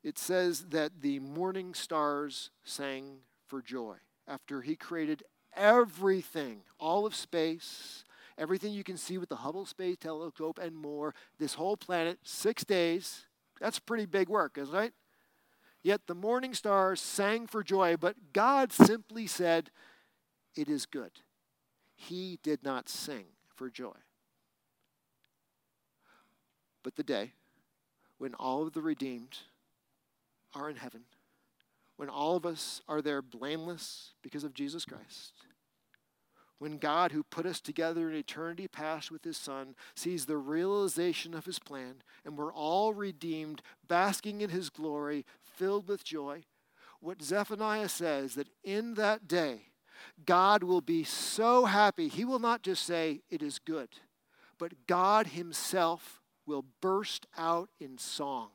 it 0.03 0.17
says 0.17 0.67
that 0.69 1.01
the 1.01 1.19
morning 1.19 1.73
stars 1.73 2.51
sang 2.63 3.19
for 3.47 3.61
joy 3.61 3.95
after 4.27 4.61
he 4.61 4.75
created 4.75 5.23
everything, 5.55 6.61
all 6.79 7.05
of 7.05 7.15
space, 7.15 8.03
everything 8.37 8.71
you 8.73 8.83
can 8.83 8.97
see 8.97 9.17
with 9.17 9.29
the 9.29 9.37
Hubble 9.37 9.65
Space 9.65 9.97
Telescope 9.97 10.59
and 10.61 10.75
more, 10.75 11.13
this 11.39 11.55
whole 11.55 11.75
planet, 11.75 12.19
six 12.23 12.63
days. 12.63 13.25
That's 13.59 13.79
pretty 13.79 14.05
big 14.05 14.29
work, 14.29 14.57
isn't 14.57 14.75
it? 14.75 14.93
Yet 15.81 16.07
the 16.07 16.15
morning 16.15 16.53
stars 16.53 17.01
sang 17.01 17.47
for 17.47 17.63
joy, 17.63 17.97
but 17.97 18.15
God 18.33 18.71
simply 18.71 19.27
said, 19.27 19.71
It 20.55 20.69
is 20.69 20.85
good. 20.85 21.11
He 21.95 22.39
did 22.43 22.63
not 22.63 22.87
sing 22.89 23.25
for 23.55 23.69
joy. 23.69 23.95
but 26.83 26.95
the 26.95 27.03
day 27.03 27.33
when 28.17 28.33
all 28.35 28.65
of 28.65 28.73
the 28.73 28.81
redeemed 28.81 29.37
are 30.53 30.69
in 30.69 30.77
heaven, 30.77 31.03
when 31.97 32.09
all 32.09 32.35
of 32.35 32.45
us 32.45 32.81
are 32.87 33.01
there 33.01 33.21
blameless 33.21 34.13
because 34.21 34.43
of 34.43 34.53
Jesus 34.53 34.85
Christ, 34.85 35.33
when 36.59 36.77
God, 36.77 37.13
who 37.13 37.23
put 37.23 37.45
us 37.45 37.61
together 37.61 38.09
in 38.09 38.15
eternity 38.15 38.67
past 38.67 39.11
with 39.11 39.23
his 39.23 39.37
Son, 39.37 39.75
sees 39.95 40.25
the 40.25 40.37
realization 40.37 41.33
of 41.33 41.45
his 41.45 41.57
plan, 41.57 42.03
and 42.25 42.37
we're 42.37 42.53
all 42.53 42.93
redeemed, 42.93 43.61
basking 43.87 44.41
in 44.41 44.49
his 44.49 44.69
glory, 44.69 45.25
filled 45.41 45.87
with 45.87 46.03
joy, 46.03 46.43
what 46.99 47.21
Zephaniah 47.21 47.87
says 47.87 48.35
that 48.35 48.49
in 48.63 48.95
that 48.95 49.27
day, 49.27 49.67
God 50.25 50.63
will 50.63 50.81
be 50.81 51.03
so 51.03 51.65
happy, 51.65 52.07
he 52.07 52.25
will 52.25 52.39
not 52.39 52.61
just 52.61 52.85
say, 52.85 53.21
It 53.29 53.41
is 53.41 53.59
good, 53.59 53.89
but 54.57 54.85
God 54.87 55.27
himself 55.27 56.21
will 56.45 56.65
burst 56.81 57.25
out 57.37 57.69
in 57.79 57.97
song, 57.97 58.49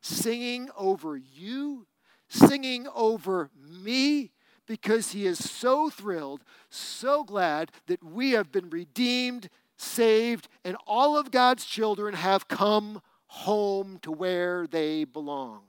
singing 0.00 0.70
over 0.76 1.16
you, 1.16 1.86
singing 2.28 2.86
over 2.94 3.50
me 3.66 4.30
because 4.66 5.10
he 5.12 5.26
is 5.26 5.50
so 5.50 5.90
thrilled, 5.90 6.44
so 6.68 7.24
glad 7.24 7.72
that 7.86 8.04
we 8.04 8.30
have 8.30 8.52
been 8.52 8.70
redeemed, 8.70 9.48
saved, 9.76 10.48
and 10.64 10.76
all 10.86 11.18
of 11.18 11.30
God's 11.30 11.64
children 11.64 12.14
have 12.14 12.46
come 12.46 13.02
home 13.26 13.98
to 14.02 14.12
where 14.12 14.66
they 14.66 15.04
belong. 15.04 15.62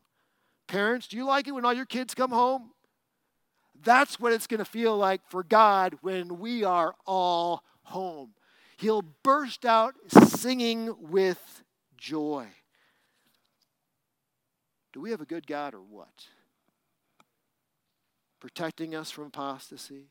Parents, 0.68 1.08
do 1.08 1.18
you 1.18 1.26
like 1.26 1.48
it 1.48 1.52
when 1.52 1.66
all 1.66 1.74
your 1.74 1.86
kids 1.86 2.14
come 2.14 2.32
home? 2.32 2.72
That's 3.84 4.20
what 4.20 4.34
it's 4.34 4.48
going 4.48 4.60
to 4.60 4.66
feel 4.66 4.96
like 4.96 5.22
for 5.30 5.44
God 5.44 5.98
when 6.02 6.40
we 6.40 6.64
are 6.64 6.94
all 7.06 7.64
home. 7.84 8.34
He'll 8.78 9.04
burst 9.24 9.66
out 9.66 9.96
singing 10.08 10.96
with 11.00 11.64
joy. 11.98 12.48
Do 14.94 15.02
we 15.02 15.12
have 15.12 15.22
a 15.22 15.26
good 15.26 15.48
God 15.48 15.74
or 15.74 15.82
what? 15.82 16.28
protecting 18.42 18.94
us 18.96 19.10
from 19.10 19.28
apostasy, 19.28 20.08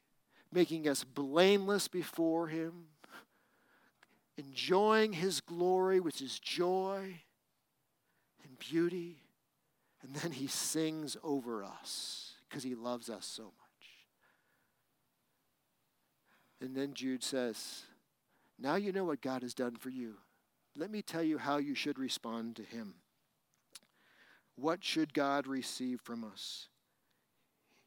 making 0.51 0.89
us 0.89 1.05
blameless 1.05 1.89
before 1.89 2.47
Him, 2.47 2.87
enjoying 4.39 5.13
His 5.13 5.43
glory, 5.43 6.01
which 6.01 6.23
is 6.23 6.39
joy 6.39 7.21
and 8.43 8.59
beauty. 8.59 9.19
And 10.03 10.15
then 10.15 10.31
He 10.31 10.47
sings 10.47 11.19
over 11.23 11.63
us 11.63 12.33
because 12.49 12.63
He 12.63 12.75
loves 12.75 13.11
us 13.11 13.27
so 13.27 13.43
much. 13.43 13.53
And 16.63 16.75
then 16.75 16.95
Jude 16.95 17.25
says, 17.25 17.83
Now 18.59 18.77
you 18.77 18.93
know 18.93 19.05
what 19.05 19.21
God 19.21 19.43
has 19.43 19.55
done 19.55 19.77
for 19.77 19.91
you. 19.91 20.15
Let 20.77 20.91
me 20.91 21.03
tell 21.03 21.23
you 21.23 21.37
how 21.37 21.59
you 21.59 21.75
should 21.75 21.99
respond 21.99 22.57
to 22.57 22.63
Him. 22.63 22.95
What 24.61 24.85
should 24.85 25.15
God 25.15 25.47
receive 25.47 26.01
from 26.03 26.23
us? 26.23 26.69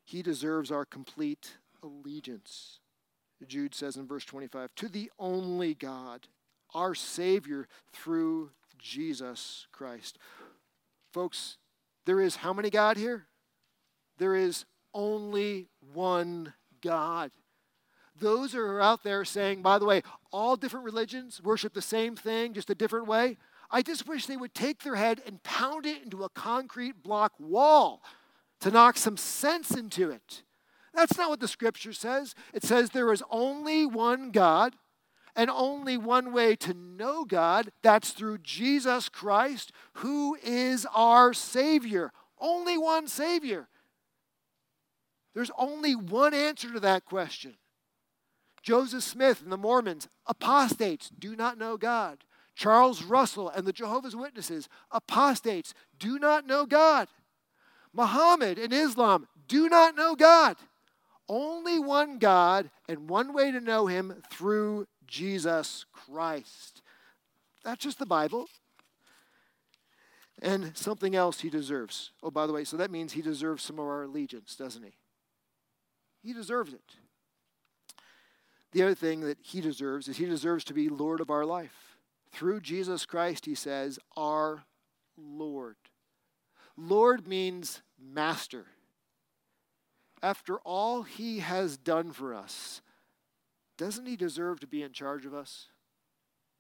He 0.04 0.22
deserves 0.22 0.72
our 0.72 0.86
complete 0.86 1.58
allegiance. 1.84 2.80
Jude 3.48 3.76
says 3.76 3.98
in 3.98 4.08
verse 4.08 4.26
25, 4.26 4.74
to 4.76 4.88
the 4.88 5.12
only 5.20 5.74
God, 5.74 6.28
our 6.74 6.96
Savior 6.96 7.68
through 7.92 8.52
Jesus 8.80 9.68
Christ. 9.72 10.18
Folks, 11.12 11.58
there 12.06 12.22
is 12.22 12.38
how 12.38 12.54
many 12.54 12.70
God 12.70 12.98
here? 12.98 13.28
There 14.18 14.36
is 14.36 14.66
only 14.94 15.68
one 15.94 16.54
God. 16.82 17.32
Those 18.20 18.54
who 18.54 18.62
are 18.62 18.82
out 18.82 19.04
there 19.04 19.26
saying, 19.26 19.62
by 19.62 19.78
the 19.78 19.86
way, 19.86 20.04
all 20.32 20.56
different 20.56 20.86
religions 20.86 21.42
worship 21.44 21.74
the 21.74 21.82
same 21.82 22.16
thing, 22.16 22.54
just 22.54 22.70
a 22.70 22.76
different 22.76 23.08
way. 23.08 23.38
I 23.74 23.82
just 23.82 24.08
wish 24.08 24.28
they 24.28 24.38
would 24.38 24.54
take 24.54 24.84
their 24.84 24.96
head 24.96 25.24
and 25.26 25.42
pound 25.42 25.88
it 25.88 26.04
into 26.04 26.24
a 26.24 26.30
concrete 26.30 27.02
block 27.02 27.34
wall 27.40 28.04
to 28.62 28.70
knock 28.70 28.98
some 28.98 29.18
sense 29.18 29.72
into 29.72 30.12
it. 30.12 30.44
That's 30.94 31.18
not 31.18 31.32
what 31.32 31.40
the 31.40 31.48
scripture 31.48 31.92
says. 31.92 32.36
It 32.54 32.64
says 32.64 32.92
there 32.92 33.12
is 33.12 33.24
only 33.32 33.88
one 33.88 34.30
God 34.30 34.76
and 35.36 35.50
only 35.50 35.98
one 35.98 36.32
way 36.32 36.56
to 36.58 36.76
know 36.76 37.26
God. 37.26 37.72
That's 37.82 38.12
through 38.12 38.38
Jesus 38.38 39.10
Christ, 39.10 39.72
who 39.96 40.38
is 40.44 40.86
our 40.94 41.34
Savior. 41.34 42.12
Only 42.40 42.78
one 42.78 43.08
Savior. 43.08 43.70
There's 45.34 45.52
only 45.58 45.96
one 45.96 46.36
answer 46.36 46.72
to 46.72 46.80
that 46.82 47.06
question. 47.06 47.56
Joseph 48.62 49.04
Smith 49.04 49.42
and 49.42 49.52
the 49.52 49.58
Mormons, 49.58 50.08
apostates, 50.28 51.10
do 51.10 51.36
not 51.36 51.58
know 51.58 51.76
God. 51.76 52.24
Charles 52.56 53.04
Russell 53.04 53.50
and 53.50 53.66
the 53.66 53.74
Jehovah's 53.74 54.16
Witnesses, 54.16 54.70
apostates, 54.92 55.74
do 55.98 56.20
not 56.20 56.46
know 56.46 56.66
God. 56.66 57.08
Muhammad 57.94 58.58
and 58.58 58.74
Islam 58.74 59.28
do 59.48 59.70
not 59.70 59.96
know 59.96 60.16
God. 60.16 60.58
Only 61.30 61.80
one 61.80 62.18
God 62.18 62.70
and 62.88 63.10
one 63.10 63.34
way 63.34 63.52
to 63.52 63.60
know 63.60 63.88
Him 63.88 64.22
through 64.30 64.88
Jesus 65.08 65.86
Christ. 65.94 66.82
That's 67.64 67.84
just 67.84 68.00
the 68.00 68.06
Bible. 68.06 68.48
And 70.42 70.76
something 70.76 71.16
else 71.16 71.40
He 71.40 71.50
deserves. 71.50 72.12
Oh, 72.22 72.32
by 72.32 72.46
the 72.46 72.54
way, 72.54 72.66
so 72.66 72.78
that 72.78 72.92
means 72.92 73.14
He 73.14 73.22
deserves 73.22 73.64
some 73.64 73.80
of 73.80 73.86
our 73.86 74.04
allegiance, 74.04 74.56
doesn't 74.56 74.84
He? 74.84 74.94
He 76.22 76.34
deserves 76.34 76.74
it. 76.74 76.96
The 78.72 78.84
other 78.84 78.96
thing 78.96 79.22
that 79.22 79.38
He 79.42 79.62
deserves 79.62 80.08
is 80.08 80.18
He 80.18 80.26
deserves 80.26 80.64
to 80.66 80.74
be 80.74 80.90
Lord 80.90 81.22
of 81.22 81.30
our 81.30 81.46
life. 81.46 81.93
Through 82.34 82.62
Jesus 82.62 83.06
Christ, 83.06 83.46
He 83.46 83.56
says, 83.56 84.00
our 84.18 84.66
Lord. 85.18 85.76
Lord 86.76 87.28
means 87.28 87.82
master. 88.00 88.66
After 90.22 90.58
all 90.60 91.04
he 91.04 91.40
has 91.40 91.78
done 91.78 92.12
for 92.12 92.34
us, 92.34 92.82
doesn't 93.78 94.06
he 94.06 94.16
deserve 94.16 94.60
to 94.62 94.68
be 94.68 94.82
in 94.82 94.94
charge 94.94 95.26
of 95.26 95.34
us? 95.34 95.68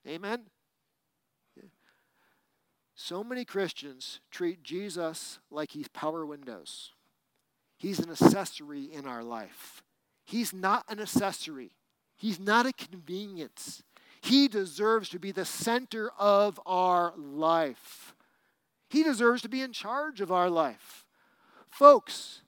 Amen? 0.07 0.43
So 2.95 3.23
many 3.23 3.43
Christians 3.43 4.19
treat 4.29 4.63
Jesus 4.63 5.39
like 5.49 5.71
he's 5.71 5.87
power 5.87 6.25
windows. 6.25 6.91
He's 7.77 7.99
an 7.99 8.11
accessory 8.11 8.83
in 8.83 9.07
our 9.07 9.23
life. 9.23 9.81
He's 10.25 10.53
not 10.53 10.85
an 10.89 10.99
accessory, 10.99 11.71
he's 12.15 12.39
not 12.39 12.65
a 12.65 12.73
convenience. 12.73 13.81
He 14.23 14.47
deserves 14.47 15.09
to 15.09 15.19
be 15.19 15.33
the 15.33 15.43
center 15.43 16.09
of 16.17 16.57
our 16.65 17.13
life. 17.17 18.15
He 18.89 19.03
deserves 19.03 19.41
to 19.41 19.49
be 19.49 19.61
in 19.61 19.73
charge 19.73 20.21
of 20.21 20.31
our 20.31 20.49
life. 20.49 21.05
Folks, 21.69 22.41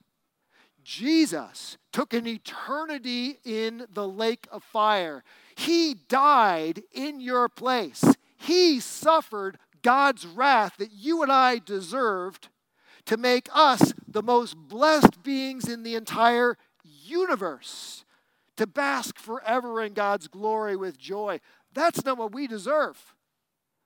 Jesus 0.82 1.76
took 1.92 2.14
an 2.14 2.26
eternity 2.26 3.40
in 3.44 3.86
the 3.92 4.08
lake 4.08 4.48
of 4.50 4.64
fire. 4.64 5.22
He 5.54 5.94
died 6.08 6.82
in 6.94 7.20
your 7.20 7.46
place. 7.50 8.02
He 8.38 8.80
suffered 8.80 9.58
God's 9.82 10.26
wrath 10.26 10.76
that 10.78 10.92
you 10.92 11.22
and 11.22 11.30
I 11.30 11.58
deserved 11.58 12.48
to 13.04 13.18
make 13.18 13.50
us 13.52 13.92
the 14.08 14.22
most 14.22 14.56
blessed 14.56 15.22
beings 15.22 15.68
in 15.68 15.82
the 15.82 15.94
entire 15.94 16.56
universe, 16.82 18.06
to 18.56 18.66
bask 18.66 19.18
forever 19.18 19.82
in 19.82 19.92
God's 19.92 20.28
glory 20.28 20.74
with 20.74 20.96
joy. 20.96 21.38
That's 21.76 22.04
not 22.06 22.16
what 22.16 22.32
we 22.32 22.46
deserve, 22.46 23.14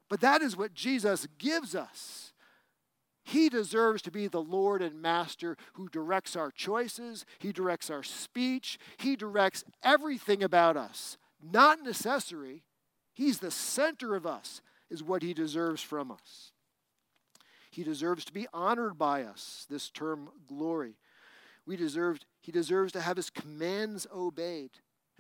but 0.09 0.21
that 0.21 0.43
is 0.43 0.57
what 0.57 0.75
Jesus 0.75 1.27
gives 1.39 1.75
us. 1.75 2.33
He 3.25 3.49
deserves 3.49 4.01
to 4.03 4.13
be 4.13 4.29
the 4.29 4.41
Lord 4.41 4.81
and 4.81 5.03
Master 5.03 5.57
who 5.73 5.89
directs 5.89 6.37
our 6.37 6.53
choices, 6.53 7.27
He 7.41 7.53
directs 7.53 7.91
our 7.91 8.05
speech, 8.05 8.79
He 8.97 9.17
directs 9.17 9.65
everything 9.83 10.43
about 10.43 10.77
us. 10.77 11.19
Not 11.43 11.81
an 11.81 11.89
accessory. 11.89 12.63
He's 13.13 13.41
the 13.41 13.51
center 13.51 14.15
of 14.15 14.25
us, 14.25 14.63
is 14.89 15.03
what 15.03 15.23
He 15.23 15.35
deserves 15.35 15.83
from 15.83 16.13
us. 16.13 16.53
He 17.73 17.83
deserves 17.83 18.25
to 18.27 18.33
be 18.33 18.47
honored 18.55 18.99
by 18.99 19.25
us, 19.25 19.67
this 19.69 19.91
term 19.91 20.31
glory. 20.49 20.95
We 21.67 21.77
deserved, 21.77 22.25
he 22.41 22.53
deserves 22.53 22.93
to 22.93 23.01
have 23.01 23.17
his 23.17 23.31
commands 23.31 24.07
obeyed. 24.15 24.71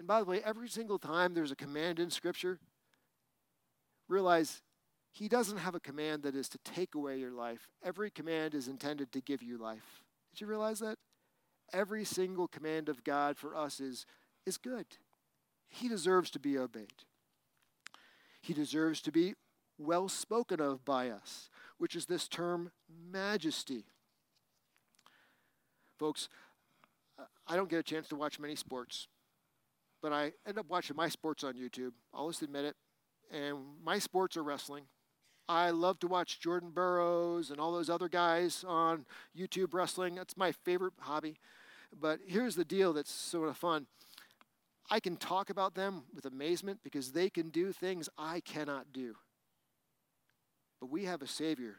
And 0.01 0.07
by 0.07 0.21
the 0.21 0.25
way, 0.25 0.41
every 0.43 0.71
single 0.71 0.99
time 0.99 1.35
there's 1.35 1.51
a 1.51 1.57
command 1.57 2.01
in 2.01 2.09
Scripture, 2.09 2.59
realize 4.09 4.63
he 5.13 5.29
doesn't 5.29 5.59
have 5.59 5.75
a 5.75 5.81
command 5.81 6.23
that 6.23 6.35
is 6.35 6.49
to 6.49 6.59
take 6.65 6.95
away 6.95 7.19
your 7.19 7.33
life. 7.33 7.69
Every 7.85 8.11
command 8.11 8.55
is 8.55 8.67
intended 8.67 9.13
to 9.13 9.21
give 9.21 9.43
you 9.43 9.59
life. 9.59 10.03
Did 10.33 10.41
you 10.41 10.47
realize 10.47 10.79
that? 10.79 10.97
Every 11.75 12.07
single 12.07 12.49
command 12.49 12.89
of 12.89 13.05
God 13.05 13.37
for 13.37 13.55
us 13.55 13.79
is, 13.79 14.07
is 14.47 14.57
good. 14.57 14.87
He 15.69 15.87
deserves 15.87 16.31
to 16.31 16.39
be 16.39 16.57
obeyed. 16.57 17.05
He 18.41 18.55
deserves 18.55 19.03
to 19.03 19.13
be 19.13 19.35
well 19.77 20.09
spoken 20.09 20.63
of 20.63 20.83
by 20.83 21.11
us, 21.11 21.51
which 21.77 21.95
is 21.95 22.07
this 22.07 22.27
term 22.27 22.71
majesty. 22.89 23.85
Folks, 25.99 26.31
I 27.47 27.55
don't 27.55 27.69
get 27.69 27.81
a 27.81 27.83
chance 27.83 28.09
to 28.09 28.17
watch 28.17 28.41
many 28.41 28.57
sports, 28.57 29.07
but 30.03 30.13
I 30.13 30.33
end 30.47 30.59
up 30.59 30.67
watching 30.69 30.97
my 30.97 31.09
sports 31.09 31.45
on 31.45 31.55
YouTube. 31.55 31.93
I'll 32.15 32.31
just 32.31 32.43
admit 32.43 32.65
it. 32.65 32.77
And 33.31 33.59
my 33.85 33.99
sports 33.99 34.37
are 34.37 34.43
wrestling. 34.43 34.85
I 35.49 35.71
love 35.71 35.99
to 36.01 36.07
watch 36.07 36.41
Jordan 36.41 36.71
Burroughs 36.71 37.51
and 37.51 37.61
all 37.61 37.73
those 37.73 37.91
other 37.91 38.09
guys 38.09 38.65
on 38.67 39.05
YouTube 39.37 39.75
wrestling. 39.75 40.15
That's 40.15 40.37
my 40.37 40.53
favorite 40.53 40.95
hobby. 41.01 41.37
But 41.99 42.21
here's 42.27 42.55
the 42.55 42.65
deal 42.65 42.93
that's 42.93 43.11
sort 43.11 43.49
of 43.49 43.57
fun. 43.57 43.87
I 44.91 45.01
can 45.01 45.17
talk 45.17 45.51
about 45.51 45.75
them 45.75 46.03
with 46.15 46.25
amazement 46.25 46.81
because 46.83 47.13
they 47.13 47.31
can 47.31 47.49
do 47.49 47.73
things 47.73 48.09
I 48.19 48.41
cannot 48.41 48.93
do. 48.93 49.17
But 50.81 50.91
we 50.91 51.05
have 51.05 51.23
a 51.23 51.27
Savior 51.27 51.79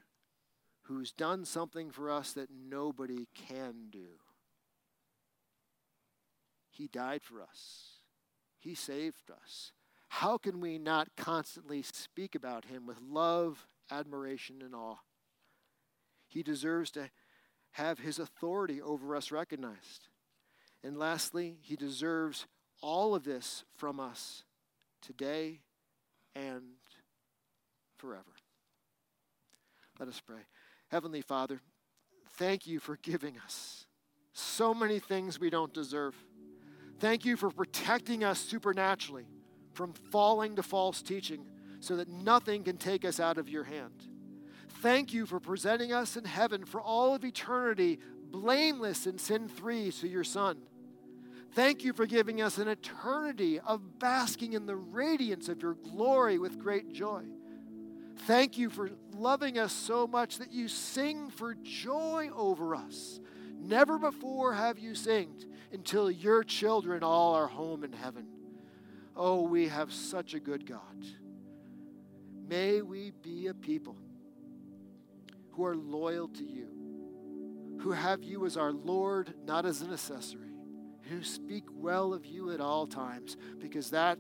who's 0.84 1.12
done 1.12 1.46
something 1.46 1.92
for 1.92 2.12
us 2.12 2.34
that 2.34 2.50
nobody 2.52 3.28
can 3.34 3.88
do. 3.90 4.20
He 6.70 6.88
died 6.88 7.22
for 7.24 7.42
us, 7.42 8.01
He 8.62 8.76
saved 8.76 9.32
us. 9.32 9.72
How 10.08 10.38
can 10.38 10.62
we 10.62 10.78
not 10.78 11.10
constantly 11.18 11.82
speak 11.82 12.36
about 12.36 12.66
him 12.66 12.86
with 12.86 13.02
love, 13.02 13.68
admiration, 13.90 14.62
and 14.62 14.76
awe? 14.76 14.98
He 16.28 16.44
deserves 16.44 16.92
to 16.92 17.10
have 17.72 18.00
his 18.00 18.20
authority 18.20 18.82
over 18.82 19.16
us 19.16 19.32
recognized. 19.32 20.10
And 20.84 20.98
lastly, 20.98 21.58
he 21.62 21.76
deserves 21.76 22.46
all 22.82 23.16
of 23.16 23.24
this 23.24 23.64
from 23.76 24.00
us 24.00 24.44
today 25.02 25.62
and 26.36 26.64
forever. 27.98 28.24
Let 30.00 30.08
us 30.08 30.22
pray. 30.26 30.42
Heavenly 30.90 31.22
Father, 31.22 31.62
thank 32.34 32.68
you 32.68 32.80
for 32.80 32.98
giving 33.02 33.38
us 33.44 33.86
so 34.34 34.74
many 34.74 35.00
things 35.00 35.40
we 35.40 35.50
don't 35.50 35.74
deserve. 35.74 36.16
Thank 37.02 37.26
you 37.26 37.36
for 37.36 37.50
protecting 37.50 38.24
us 38.24 38.40
supernaturally 38.40 39.26
from 39.74 39.94
falling 40.12 40.58
to 40.58 40.62
false 40.62 41.02
teaching 41.02 41.48
so 41.80 41.96
that 41.96 42.08
nothing 42.08 42.64
can 42.64 42.78
take 42.78 43.06
us 43.06 43.20
out 43.20 43.40
of 43.40 43.50
your 43.50 43.64
hand. 43.64 44.04
Thank 44.84 45.12
you 45.12 45.26
for 45.26 45.40
presenting 45.40 45.92
us 45.92 46.16
in 46.16 46.26
heaven 46.26 46.64
for 46.64 46.80
all 46.80 47.16
of 47.16 47.26
eternity, 47.26 47.98
blameless 48.30 49.08
and 49.08 49.20
sin 49.20 49.48
free 49.48 49.92
to 49.94 50.08
your 50.08 50.24
Son. 50.24 50.60
Thank 51.54 51.84
you 51.84 51.92
for 51.92 52.06
giving 52.06 52.40
us 52.40 52.60
an 52.60 52.68
eternity 52.68 53.60
of 53.60 53.98
basking 53.98 54.54
in 54.54 54.68
the 54.68 54.76
radiance 54.76 55.50
of 55.50 55.60
your 55.64 55.74
glory 55.74 56.38
with 56.38 56.60
great 56.60 56.94
joy. 56.94 57.24
Thank 58.28 58.60
you 58.60 58.70
for 58.70 58.92
loving 59.16 59.58
us 59.58 59.74
so 59.74 60.06
much 60.06 60.38
that 60.38 60.52
you 60.52 60.68
sing 60.68 61.32
for 61.32 61.56
joy 61.64 62.30
over 62.36 62.76
us. 62.76 63.20
Never 63.60 63.98
before 63.98 64.54
have 64.54 64.78
you 64.78 64.94
singed 64.94 65.48
until 65.72 66.12
your 66.12 66.44
children 66.44 67.04
all 67.04 67.34
are 67.36 67.48
home 67.48 67.84
in 67.84 67.94
heaven. 67.94 68.26
Oh, 69.16 69.42
we 69.44 69.68
have 69.68 69.92
such 69.92 70.34
a 70.34 70.40
good 70.40 70.66
God. 70.66 71.06
May 72.48 72.82
we 72.82 73.12
be 73.22 73.48
a 73.48 73.54
people 73.54 73.96
who 75.52 75.66
are 75.66 75.76
loyal 75.76 76.28
to 76.30 76.44
you, 76.44 76.68
who 77.82 77.92
have 77.92 78.24
you 78.24 78.46
as 78.46 78.58
our 78.58 78.72
Lord, 78.72 79.34
not 79.46 79.66
as 79.66 79.82
an 79.82 79.94
accessory, 79.94 80.52
who 81.10 81.24
speak 81.24 81.64
well 81.74 82.14
of 82.14 82.26
you 82.26 82.52
at 82.52 82.62
all 82.62 82.88
times, 82.88 83.38
because 83.60 83.90
that 83.92 84.20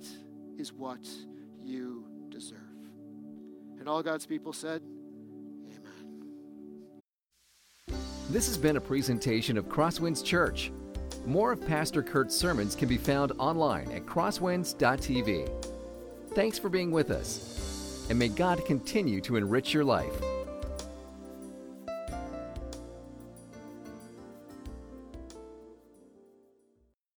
is 0.58 0.74
what 0.74 1.08
you 1.64 2.06
deserve. 2.30 2.58
And 3.80 3.90
all 3.90 4.04
God's 4.04 4.26
people 4.26 4.54
said, 4.54 4.82
Amen. 5.66 6.22
This 8.30 8.48
has 8.48 8.58
been 8.58 8.78
a 8.78 8.82
presentation 8.82 9.58
of 9.58 9.68
Crosswinds 9.68 10.24
Church. 10.24 10.72
More 11.26 11.52
of 11.52 11.66
Pastor 11.66 12.02
Kurt's 12.02 12.36
sermons 12.36 12.76
can 12.76 12.90
be 12.90 12.98
found 12.98 13.32
online 13.38 13.92
at 13.92 14.06
crosswinds.tv. 14.06 15.50
Thanks 16.34 16.58
for 16.58 16.70
being 16.70 16.92
with 16.92 17.12
us, 17.12 18.08
and 18.10 18.18
may 18.18 18.28
God 18.28 18.66
continue 18.66 19.22
to 19.22 19.36
enrich 19.36 19.74
your 19.74 19.84
life. 19.84 20.22